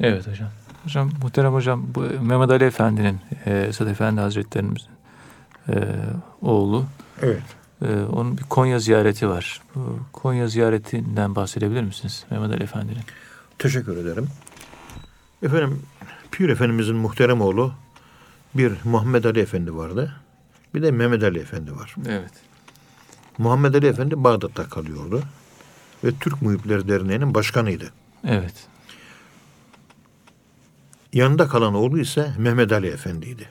Evet 0.00 0.26
hocam. 0.26 0.48
Hocam 0.84 1.10
muhterem 1.22 1.54
hocam 1.54 1.86
bu 1.94 2.00
Mehmet 2.00 2.50
Ali 2.50 2.64
Efendi'nin 2.64 3.20
e, 3.46 3.60
Esad 3.60 3.86
Efendi 3.86 4.20
Hazretlerimizin 4.20 4.90
e, 5.68 5.74
oğlu. 6.42 6.86
Evet. 7.22 7.42
E, 7.82 7.94
onun 8.12 8.38
bir 8.38 8.42
Konya 8.42 8.78
ziyareti 8.78 9.28
var. 9.28 9.62
Bu 9.74 9.98
Konya 10.12 10.48
ziyaretinden 10.48 11.34
bahsedebilir 11.34 11.82
misiniz 11.82 12.24
Mehmet 12.30 12.50
Ali 12.50 12.62
Efendi'nin? 12.62 13.02
Teşekkür 13.58 13.96
ederim. 13.96 14.28
Efendim 15.42 15.82
Pir 16.30 16.48
Efendimizin 16.48 16.96
muhterem 16.96 17.40
oğlu 17.40 17.72
bir 18.54 18.72
Muhammed 18.84 19.24
Ali 19.24 19.40
Efendi 19.40 19.76
vardı. 19.76 20.14
Bir 20.74 20.82
de 20.82 20.90
Mehmet 20.90 21.22
Ali 21.22 21.38
Efendi 21.38 21.76
var. 21.76 21.94
Evet. 22.08 22.32
Muhammed 23.38 23.74
Ali 23.74 23.86
Efendi 23.86 24.24
Bağdat'ta 24.24 24.68
kalıyordu. 24.68 25.22
Ve 26.04 26.10
Türk 26.20 26.42
Muhipleri 26.42 26.88
Derneği'nin 26.88 27.34
başkanıydı. 27.34 27.92
Evet. 28.24 28.54
Yanında 31.12 31.48
kalan 31.48 31.74
oğlu 31.74 31.98
ise 31.98 32.32
Mehmet 32.38 32.72
Ali 32.72 32.86
Efendi'ydi. 32.86 33.48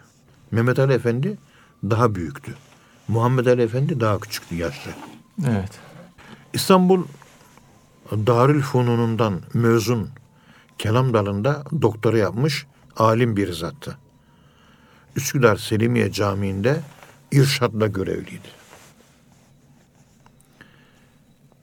Mehmet 0.52 0.80
Ali 0.80 0.94
Efendi 0.94 1.38
daha 1.84 2.16
büyüktü. 2.16 2.56
Muhammed 3.08 3.46
Ali 3.46 3.62
Efendi 3.62 4.00
daha 4.00 4.20
küçüktü 4.20 4.56
yaşlı. 4.56 4.92
Evet. 5.48 5.72
İstanbul 6.54 7.06
Darül 8.12 8.62
Fununundan 8.62 9.42
mezun 9.54 10.10
kelam 10.78 11.14
dalında 11.14 11.64
doktora 11.82 12.18
yapmış 12.18 12.66
alim 12.98 13.38
bir 13.38 13.54
zattı. 13.54 13.98
Üsküdar 15.16 15.58
Selimiye 15.58 16.12
Camii'nde 16.12 16.80
irşadla 17.32 17.88
görevliydi. 17.88 18.48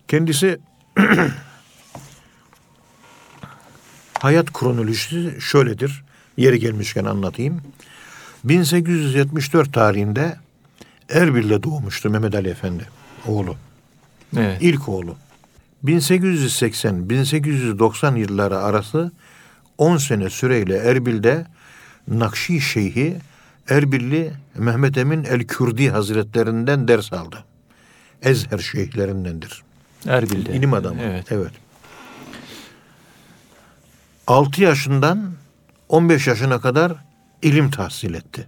Kendisi 0.09 0.59
hayat 4.19 4.53
kronolojisi 4.53 5.41
şöyledir. 5.41 6.05
Yeri 6.37 6.59
gelmişken 6.59 7.05
anlatayım. 7.05 7.61
1874 8.45 9.73
tarihinde 9.73 10.37
Erbil'de 11.09 11.63
doğmuştu 11.63 12.11
Mehmet 12.11 12.35
Ali 12.35 12.49
Efendi 12.49 12.89
oğlu. 13.27 13.57
Evet. 14.37 14.59
İlk 14.63 14.89
oğlu. 14.89 15.17
1880-1890 15.85 18.19
yılları 18.19 18.59
arası 18.59 19.13
10 19.79 19.97
sene 19.97 20.31
süreyle 20.31 20.77
Erbil'de 20.77 21.47
Nakşi 22.09 22.61
Şeyhi 22.61 23.17
Erbilli 23.69 24.33
Mehmet 24.55 24.99
Emin 24.99 25.25
el-Kürdi 25.25 25.91
Hazretlerinden 25.91 26.89
ders 26.89 27.13
aldı. 27.13 27.45
Ezher 28.23 28.59
şeyhlerindendir. 28.59 29.63
Erbil'de. 30.07 30.53
İlim 30.53 30.75
adamı. 30.75 31.01
Evet. 31.03 31.33
evet. 31.33 31.53
6 34.27 34.63
yaşından 34.63 35.33
15 35.89 36.27
yaşına 36.27 36.61
kadar 36.61 36.93
ilim 37.43 37.71
tahsil 37.71 38.15
etti. 38.15 38.47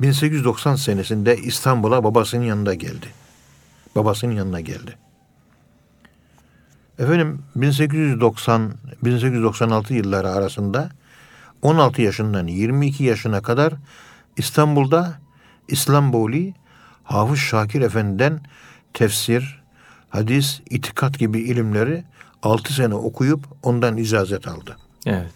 1890 0.00 0.76
senesinde 0.76 1.36
İstanbul'a 1.36 2.04
babasının 2.04 2.44
yanında 2.44 2.74
geldi. 2.74 3.06
Babasının 3.96 4.32
yanına 4.32 4.60
geldi. 4.60 4.98
Efendim 6.98 7.42
1890 7.56 8.74
1896 9.04 9.94
yılları 9.94 10.30
arasında 10.30 10.90
16 11.62 12.02
yaşından 12.02 12.46
22 12.46 13.04
yaşına 13.04 13.42
kadar 13.42 13.72
İstanbul'da 14.36 15.18
İslamboli 15.68 16.54
Hafız 17.04 17.38
Şakir 17.38 17.80
Efendi'den 17.80 18.40
tefsir, 18.94 19.62
hadis, 20.08 20.60
itikat 20.70 21.18
gibi 21.18 21.40
ilimleri 21.40 22.04
6 22.42 22.74
sene 22.74 22.94
okuyup 22.94 23.40
ondan 23.62 23.96
icazet 23.96 24.48
aldı. 24.48 24.76
Evet. 25.06 25.32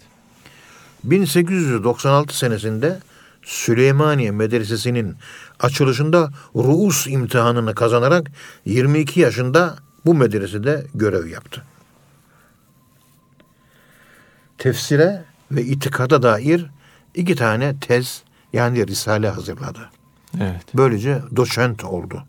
1896 1.04 2.38
senesinde 2.38 2.98
Süleymaniye 3.42 4.30
Medresesi'nin 4.30 5.16
açılışında 5.60 6.30
Ruus 6.54 7.06
imtihanını 7.06 7.74
kazanarak 7.74 8.30
22 8.64 9.20
yaşında 9.20 9.76
bu 10.06 10.14
medresede 10.14 10.86
görev 10.94 11.26
yaptı. 11.26 11.62
Tefsire 14.58 15.24
ve 15.50 15.62
itikada 15.62 16.22
dair 16.22 16.66
iki 17.14 17.36
tane 17.36 17.80
tez 17.80 18.22
yani 18.52 18.86
risale 18.86 19.28
hazırladı. 19.28 19.90
Evet. 20.40 20.64
Böylece 20.74 21.22
doçent 21.36 21.84
oldu. 21.84 22.24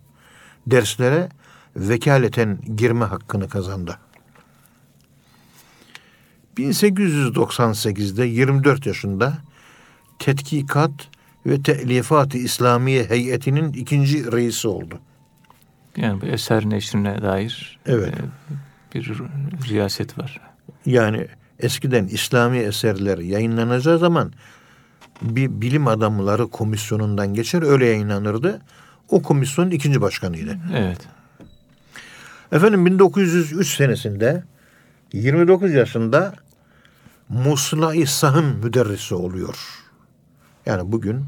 Derslere 0.68 1.30
vekaleten 1.76 2.60
girme 2.76 3.06
hakkını 3.06 3.50
kazandı. 3.50 3.98
1898'de 6.58 8.26
24 8.26 8.86
yaşında 8.86 9.38
Tetkikat 10.20 10.92
ve 11.46 11.62
Telifat-ı 11.62 12.38
İslamiye 12.38 13.10
Heyeti'nin 13.10 13.74
ikinci 13.74 14.32
reisi 14.32 14.68
oldu. 14.68 15.00
Yani 15.98 16.22
bu 16.22 16.26
eser 16.26 16.70
neşrine 16.70 17.22
dair 17.22 17.80
Evet. 17.86 18.14
e, 18.96 18.96
bir 18.96 19.06
riyaset 19.70 20.18
var. 20.18 20.42
Yani 20.86 21.28
eskiden 21.60 22.06
İslami 22.08 22.58
eserler 22.58 23.18
yayınlanacağı 23.18 24.00
zaman 24.00 24.34
bir 25.22 25.62
bilim 25.62 25.88
adamları 25.88 26.48
komisyonundan 26.48 27.34
geçer 27.34 27.62
öyle 27.62 27.86
yayınlanırdı. 27.86 28.62
O 29.10 29.22
komisyonun 29.22 29.72
ikinci 29.72 30.02
başkanıydı. 30.02 30.58
Evet. 30.76 31.08
Efendim 32.52 32.86
1903 32.86 33.76
senesinde 33.76 34.44
29 35.14 35.74
yaşında 35.74 36.34
Musla-i 37.30 38.08
Sahın 38.08 38.46
müderrisi 38.46 39.16
oluyor. 39.16 39.83
Yani 40.66 40.92
bugün 40.92 41.26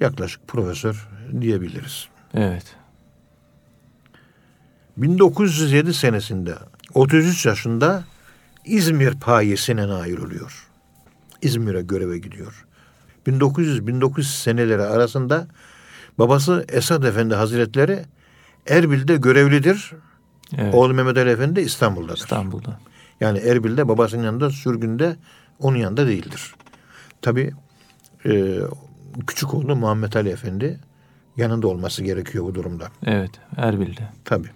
yaklaşık 0.00 0.48
profesör 0.48 1.08
diyebiliriz. 1.40 2.08
Evet. 2.34 2.76
1907 4.96 5.94
senesinde 5.94 6.54
33 6.94 7.46
yaşında 7.46 8.04
İzmir 8.64 9.20
payesine 9.20 9.88
nail 9.88 10.18
oluyor. 10.18 10.68
İzmir'e 11.42 11.82
göreve 11.82 12.18
gidiyor. 12.18 12.66
1900-1900 13.26 14.22
seneleri 14.22 14.82
arasında 14.82 15.46
babası 16.18 16.64
Esad 16.68 17.02
Efendi 17.02 17.34
Hazretleri 17.34 18.04
Erbil'de 18.68 19.16
görevlidir. 19.16 19.92
Evet. 20.56 20.74
Oğlu 20.74 20.94
Mehmet 20.94 21.16
Ali 21.16 21.30
Efendi 21.30 21.60
İstanbul'dadır. 21.60 22.18
İstanbul'da. 22.18 22.80
Yani 23.20 23.38
Erbil'de 23.38 23.88
babasının 23.88 24.24
yanında, 24.24 24.50
sürgünde 24.50 25.16
onun 25.58 25.76
yanında 25.76 26.06
değildir. 26.06 26.54
Tabi 27.22 27.52
küçük 29.26 29.54
oğlu 29.54 29.76
Muhammed 29.76 30.12
Ali 30.12 30.28
Efendi 30.28 30.80
yanında 31.36 31.68
olması 31.68 32.04
gerekiyor 32.04 32.44
bu 32.44 32.54
durumda. 32.54 32.88
Evet. 33.04 33.30
Erbil'de. 33.56 34.08
Tabi. 34.24 34.48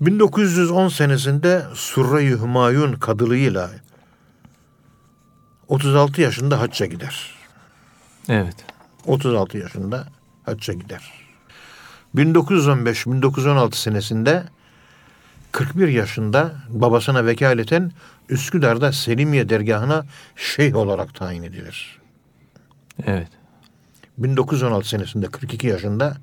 1910 0.00 0.88
senesinde 0.88 1.62
Surre-i 1.74 2.30
Hümayun 2.30 2.92
kadılığıyla 2.92 3.70
36 5.68 6.20
yaşında 6.20 6.60
hacca 6.60 6.86
gider. 6.86 7.34
Evet. 8.28 8.56
36 9.06 9.58
yaşında 9.58 10.08
hacca 10.44 10.74
gider. 10.74 11.12
1915-1916 12.14 13.74
senesinde 13.74 14.44
41 15.52 15.88
yaşında 15.88 16.54
babasına 16.68 17.26
vekaleten 17.26 17.92
Üsküdar'da 18.28 18.92
Selimiye 18.92 19.48
dergahına 19.48 20.06
şeyh 20.36 20.76
olarak 20.76 21.14
tayin 21.14 21.42
edilir. 21.42 22.01
Evet. 23.06 23.28
1916 24.18 24.88
senesinde 24.88 25.26
42 25.26 25.66
yaşında 25.66 26.16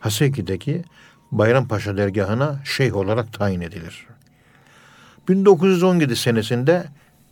Haseki'deki 0.00 0.84
Bayrampaşa 1.32 1.96
dergahına 1.96 2.60
şeyh 2.64 2.96
olarak 2.96 3.32
tayin 3.32 3.60
edilir. 3.60 4.06
1917 5.28 6.16
senesinde 6.16 6.84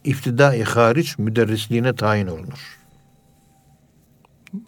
İftidai 0.05 0.62
Hariç 0.62 1.18
müderrisliğine 1.18 1.95
tayin 1.95 2.26
olunur. 2.26 2.78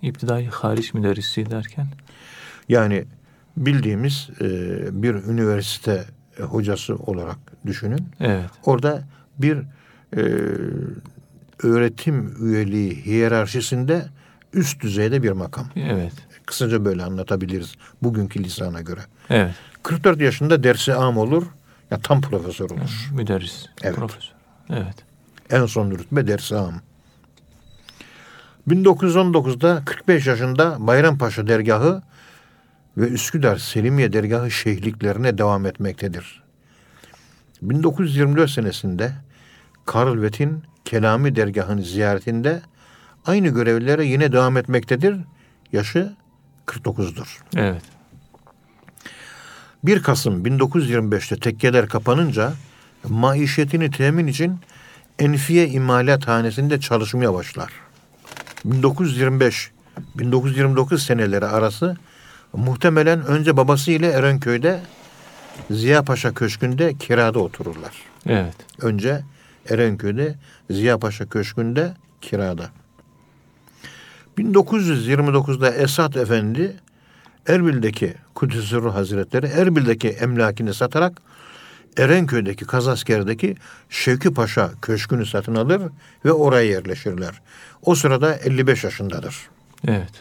İptidai 0.02 0.46
hariç 0.46 0.94
müderrisi 0.94 1.50
derken 1.50 1.86
Yani 2.68 3.04
bildiğimiz 3.56 4.30
e, 4.40 4.44
bir 5.02 5.14
üniversite 5.14 6.04
hocası 6.40 6.96
olarak 6.96 7.36
düşünün. 7.66 8.08
evet. 8.20 8.50
Orada 8.64 9.02
bir 9.38 9.58
e, 10.16 10.22
öğretim 11.62 12.46
üyeliği 12.46 13.04
hiyerarşisinde 13.06 14.06
üst 14.52 14.80
düzeyde 14.80 15.22
bir 15.22 15.32
makam. 15.32 15.66
Evet. 15.76 16.12
Kısaca 16.46 16.84
böyle 16.84 17.04
anlatabiliriz 17.04 17.74
bugünkü 18.02 18.44
lisana 18.44 18.80
göre. 18.80 19.00
Evet. 19.30 19.54
44 19.82 20.20
yaşında 20.20 20.62
dersi 20.62 20.94
am 20.94 21.18
olur, 21.18 21.46
ya 21.90 21.98
tam 21.98 22.20
profesör 22.20 22.70
olur. 22.70 23.10
Müderris. 23.12 23.66
Evet. 23.82 23.96
Profesör. 23.96 24.32
Evet. 24.70 24.96
En 25.50 25.66
son 25.66 25.90
rütbe 25.90 26.26
dersi 26.26 26.56
am. 26.56 26.80
1919'da 28.68 29.82
45 29.86 30.26
yaşında 30.26 30.76
Bayrampaşa 30.86 31.46
dergahı 31.46 32.02
ve 32.96 33.08
Üsküdar 33.08 33.56
Selimiye 33.56 34.12
dergahı 34.12 34.50
şeyhliklerine 34.50 35.38
devam 35.38 35.66
etmektedir. 35.66 36.42
1924 37.62 38.50
senesinde 38.50 39.12
Karl 39.88 40.12
Wett'in 40.12 40.62
Kelami 40.84 41.36
dergahını 41.36 41.82
ziyaretinde 41.82 42.60
aynı 43.26 43.48
görevlere 43.48 44.04
yine 44.04 44.32
devam 44.32 44.56
etmektedir. 44.56 45.16
Yaşı 45.72 46.12
49'dur. 46.66 47.38
Evet. 47.56 47.82
1 49.84 50.02
Kasım 50.02 50.44
1925'te 50.44 51.36
tekkeler 51.36 51.88
kapanınca 51.88 52.52
maişetini 53.08 53.90
temin 53.90 54.26
için 54.26 54.60
Enfiye 55.18 55.68
İmalathanesi'nde 55.68 56.80
çalışmaya 56.80 57.34
başlar. 57.34 57.72
1925-1929 58.66 60.98
seneleri 60.98 61.46
arası 61.46 61.96
muhtemelen 62.52 63.26
önce 63.26 63.56
babası 63.56 63.90
ile 63.90 64.10
Erenköy'de 64.10 64.80
Ziya 65.70 66.02
Paşa 66.02 66.34
Köşkü'nde 66.34 66.94
kirada 66.94 67.38
otururlar. 67.38 67.92
Evet. 68.26 68.56
Önce 68.80 69.22
Erenköy'de 69.70 70.34
Ziya 70.70 70.98
Paşa 70.98 71.26
Köşkü'nde 71.26 71.92
kirada. 72.20 72.70
1929'da 74.38 75.70
Esat 75.70 76.16
Efendi 76.16 76.76
Erbil'deki 77.46 78.14
Kudüs 78.34 78.70
Sırrı 78.70 78.88
Hazretleri 78.88 79.46
Erbil'deki 79.46 80.08
emlakini 80.08 80.74
satarak 80.74 81.22
Erenköy'deki 81.96 82.64
Kazasker'deki 82.64 83.56
Şevki 83.90 84.34
Paşa 84.34 84.70
Köşkü'nü 84.82 85.26
satın 85.26 85.54
alır 85.54 85.82
ve 86.24 86.32
oraya 86.32 86.70
yerleşirler. 86.70 87.40
O 87.82 87.94
sırada 87.94 88.34
55 88.34 88.84
yaşındadır. 88.84 89.36
Evet. 89.88 90.12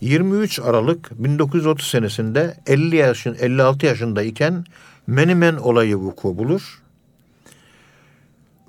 23 0.00 0.60
Aralık 0.60 1.24
1930 1.24 1.86
senesinde 1.86 2.56
50 2.66 2.96
yaşın 2.96 3.36
56 3.40 3.86
yaşındayken 3.86 4.64
Menemen 5.06 5.56
olayı 5.56 5.96
vuku 5.96 6.38
bulur. 6.38 6.82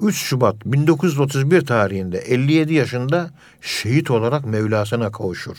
3 0.01 0.15
Şubat 0.15 0.55
1931 0.65 1.65
tarihinde 1.65 2.17
57 2.17 2.73
yaşında 2.73 3.29
şehit 3.61 4.11
olarak 4.11 4.45
Mevlasına 4.45 5.11
kavuşur. 5.11 5.57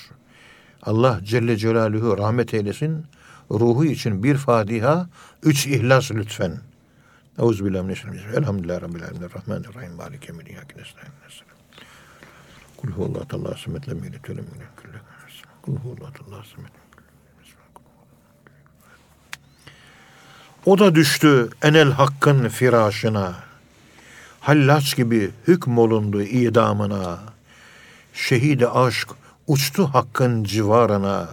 Allah 0.83 1.21
Celle 1.25 1.57
Celaluhu 1.57 2.19
rahmet 2.19 2.55
eylesin. 2.55 3.07
Ruhu 3.51 3.85
için 3.85 4.23
bir 4.23 4.37
Fatiha, 4.37 5.09
üç 5.43 5.67
İhlas 5.67 6.11
lütfen. 6.11 6.61
Euzubillahimineşşeytanirracim. 7.39 8.43
Elhamdülillahi 8.43 8.83
Rabbil 8.83 9.05
alemin. 9.05 9.31
Rahmanirrahim. 9.35 9.93
Maliki 9.93 10.27
yevmiddin. 10.27 10.51
İyyâke 10.51 10.79
nestaîn. 10.79 11.09
Kul 12.77 12.89
huvallahu 12.89 13.37
Allahu 13.37 13.59
samet 13.59 13.89
lem 13.89 14.05
yelid 14.05 14.29
ve 14.29 14.37
lem 14.37 14.45
yekun 14.45 15.01
Kul 15.63 15.77
huvallahu 15.77 16.13
Allahu 16.29 16.47
samet. 16.47 16.73
O 20.67 20.79
da 20.79 20.95
düştü 20.95 21.49
enel 21.63 21.91
hakkın 21.91 22.49
firâşına. 22.49 23.48
Hallaç 24.41 24.97
gibi 24.97 25.31
hükmolundu 25.49 26.23
idamına. 26.23 27.19
Şehide 28.13 28.69
aşk 28.69 29.09
uçtu 29.47 29.87
hakkın 29.87 30.45
civarına. 30.45 31.29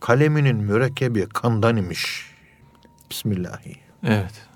Kaleminin 0.00 0.56
mürekkebi 0.56 1.26
kandan 1.28 1.76
imiş. 1.76 2.30
Bismillahi. 3.10 3.76
Evet. 4.06 4.46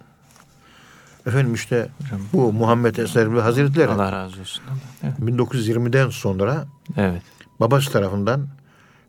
Efendim 1.27 1.55
işte 1.55 1.89
bu 2.33 2.53
Muhammed 2.53 2.97
Eserli 2.97 3.41
Hazretleri 3.41 3.89
Allah 3.89 4.13
razı 4.13 4.41
olsun. 4.41 4.63
Evet. 5.03 5.19
1920'den 5.19 6.09
sonra 6.09 6.67
Evet. 6.97 7.23
babası 7.61 7.93
tarafından 7.93 8.49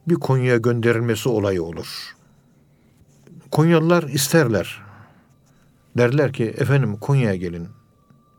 bir 0.07 0.15
Konya'ya 0.15 0.57
gönderilmesi 0.57 1.29
olayı 1.29 1.63
olur. 1.63 2.15
Konyalılar 3.51 4.03
isterler. 4.03 4.81
Derler 5.97 6.33
ki 6.33 6.43
efendim 6.57 6.97
Konya'ya 6.97 7.35
gelin. 7.35 7.67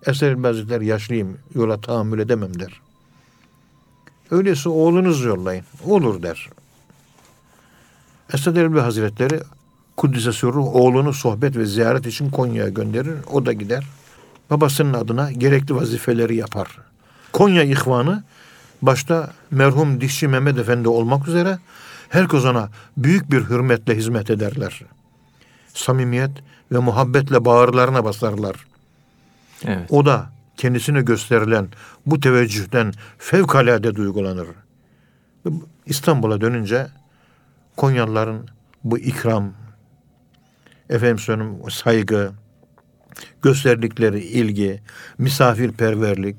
Eser 0.06 0.34
Hazretleri 0.34 0.86
yaşlıyım 0.86 1.38
yola 1.54 1.80
tahammül 1.80 2.18
edemem 2.18 2.60
der. 2.60 2.80
Öyleyse 4.30 4.68
oğlunuz 4.68 5.24
yollayın. 5.24 5.64
Olur 5.84 6.22
der. 6.22 6.48
Esad 8.34 8.56
Erbil 8.56 8.78
Hazretleri 8.78 9.40
Kuddise 9.96 10.32
Sürruh 10.32 10.74
oğlunu 10.74 11.12
sohbet 11.12 11.56
ve 11.56 11.66
ziyaret 11.66 12.06
için 12.06 12.30
Konya'ya 12.30 12.68
gönderir. 12.68 13.14
O 13.32 13.46
da 13.46 13.52
gider. 13.52 13.84
Babasının 14.50 14.94
adına 14.94 15.32
gerekli 15.32 15.74
vazifeleri 15.74 16.36
yapar. 16.36 16.78
Konya 17.32 17.62
ihvanı 17.62 18.24
başta 18.82 19.32
merhum 19.50 20.00
Dişçi 20.00 20.28
Mehmet 20.28 20.58
Efendi 20.58 20.88
olmak 20.88 21.28
üzere 21.28 21.58
herkes 22.08 22.44
ona 22.44 22.68
büyük 22.96 23.30
bir 23.30 23.40
hürmetle 23.40 23.96
hizmet 23.96 24.30
ederler. 24.30 24.82
Samimiyet 25.74 26.30
ve 26.72 26.78
muhabbetle 26.78 27.44
bağırlarına 27.44 28.04
basarlar. 28.04 28.69
Evet. 29.64 29.86
O 29.90 30.06
da 30.06 30.30
kendisine 30.56 31.02
gösterilen 31.02 31.68
bu 32.06 32.20
teveccühten 32.20 32.92
fevkalade 33.18 33.94
duygulanır. 33.94 34.48
İstanbul'a 35.86 36.40
dönünce 36.40 36.86
Konyalıların 37.76 38.48
bu 38.84 38.98
ikram, 38.98 39.52
efendim 40.90 41.18
söyleyeyim 41.18 41.58
saygı, 41.70 42.32
gösterdikleri 43.42 44.20
ilgi, 44.20 44.82
misafirperverlik 45.18 46.36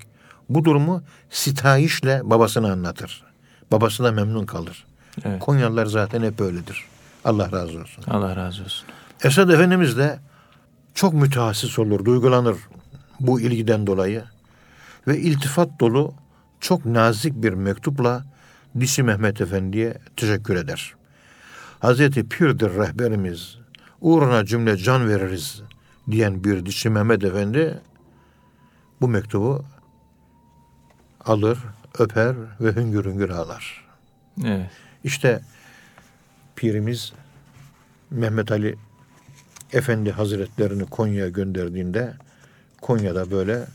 bu 0.50 0.66
durumu 0.66 1.04
sitayişle 1.30 2.22
babasına 2.24 2.72
anlatır. 2.72 3.24
Babası 3.72 4.04
da 4.04 4.12
memnun 4.12 4.46
kalır. 4.46 4.86
Evet. 5.26 5.40
Konyalılar 5.40 5.86
zaten 5.86 6.24
hep 6.24 6.42
öyledir. 6.42 6.86
Allah 7.26 7.52
razı 7.52 7.80
olsun. 7.80 8.04
Allah 8.08 8.36
razı 8.36 8.64
olsun. 8.64 8.88
Esad 9.24 9.50
Efendimiz 9.50 9.98
de 9.98 10.20
çok 10.94 11.14
mütehassıs 11.14 11.80
olur, 11.80 12.06
duygulanır 12.06 12.58
bu 13.28 13.42
ilgiden 13.42 13.88
dolayı. 13.88 14.24
Ve 15.08 15.18
iltifat 15.18 15.80
dolu 15.80 16.14
çok 16.60 16.86
nazik 16.86 17.44
bir 17.44 17.54
mektupla 17.54 18.26
Dişi 18.80 19.04
Mehmet 19.04 19.42
Efendi'ye 19.42 19.98
teşekkür 20.18 20.56
eder. 20.56 20.96
Hazreti 21.80 22.30
Pir'dir 22.30 22.70
rehberimiz, 22.70 23.58
uğruna 24.02 24.46
cümle 24.46 24.78
can 24.78 25.10
veririz 25.10 25.62
diyen 26.12 26.44
bir 26.44 26.66
Dişi 26.66 26.90
Mehmet 26.90 27.24
Efendi 27.24 27.80
bu 29.02 29.08
mektubu 29.08 29.66
alır, 31.26 31.60
öper 32.00 32.36
ve 32.62 32.76
hüngür 32.76 33.06
hüngür 33.06 33.30
ağlar. 33.30 33.88
Evet. 34.46 34.70
İşte 35.04 35.42
pirimiz 36.56 37.14
Mehmet 38.12 38.52
Ali 38.52 38.76
Efendi 39.74 40.12
Hazretlerini 40.12 40.86
Konya'ya 40.86 41.30
gönderdiğinde 41.30 42.14
Konya'da 42.82 43.32
böyle 43.32 43.68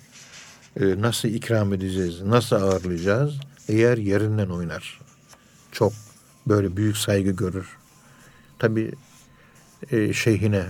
e, 0.80 1.00
nasıl 1.00 1.28
ikram 1.28 1.72
edeceğiz, 1.72 2.22
nasıl 2.22 2.56
ağırlayacağız? 2.56 3.34
Eğer 3.68 3.98
yerinden 3.98 4.48
oynar. 4.48 5.00
Çok 5.72 5.92
böyle 6.46 6.76
büyük 6.76 6.96
saygı 6.96 7.30
görür. 7.30 7.76
Tabi 8.58 8.92
e, 9.90 10.12
şeyhine, 10.12 10.64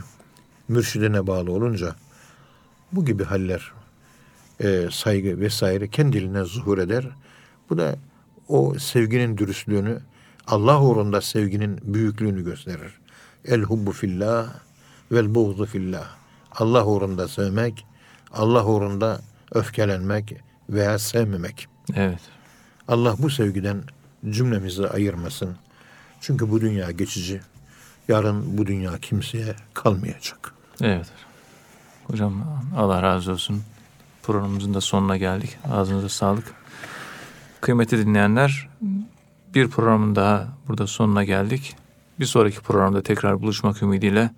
mürşidine 0.69 1.27
bağlı 1.27 1.53
olunca 1.53 1.97
bu 2.93 3.05
gibi 3.05 3.25
haller 3.25 3.73
e, 4.61 4.89
saygı 4.93 5.41
vesaire 5.41 5.89
kendiliğinden 5.89 6.45
zuhur 6.45 6.79
eder. 6.79 7.09
Bu 7.71 7.79
da 7.79 7.97
o 8.49 8.75
sevginin 8.79 9.39
dürüstlüğünü 9.39 10.01
Allah 10.47 10.83
uğrunda 10.83 11.21
sevginin 11.21 11.81
büyüklüğünü 11.83 12.45
gösterir. 12.45 12.93
El 13.45 13.63
hubbu 13.63 13.93
fillah 13.93 14.55
vel 15.13 15.35
buğzu 15.35 15.67
fillah. 15.67 16.07
Allah 16.53 16.87
uğrunda 16.87 17.29
sevmek, 17.29 17.87
Allah 18.33 18.65
uğrunda 18.65 19.21
öfkelenmek 19.55 20.37
veya 20.71 20.99
sevmemek. 20.99 21.69
Evet. 21.95 22.21
Allah 22.89 23.15
bu 23.19 23.31
sevgiden 23.31 23.83
cümlemizi 24.31 24.89
ayırmasın. 24.89 25.57
Çünkü 26.21 26.51
bu 26.51 26.61
dünya 26.61 26.91
geçici. 26.91 27.41
Yarın 28.09 28.59
bu 28.59 28.67
dünya 28.67 28.99
kimseye 28.99 29.55
kalmayacak. 29.75 30.55
Evet. 30.81 31.07
Hocam 32.05 32.61
Allah 32.77 33.03
razı 33.03 33.33
olsun. 33.33 33.63
Programımızın 34.23 34.75
da 34.75 34.81
sonuna 34.81 35.17
geldik. 35.17 35.59
Ağzınıza 35.73 36.09
sağlık. 36.09 36.55
Kıymetli 37.61 38.07
dinleyenler, 38.07 38.69
bir 39.55 39.69
programın 39.69 40.17
daha 40.17 40.49
burada 40.69 40.87
sonuna 40.87 41.25
geldik. 41.25 41.77
Bir 42.21 42.25
sonraki 42.25 42.61
programda 42.61 43.03
tekrar 43.03 43.43
buluşmak 43.43 43.83
ümidiyle 43.83 44.31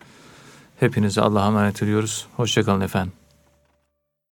hepinize 0.80 1.20
Allah'a 1.20 1.46
emanet 1.46 1.82
ediyoruz. 1.82 2.26
Hoşçakalın 2.36 2.80
efendim. 2.80 3.12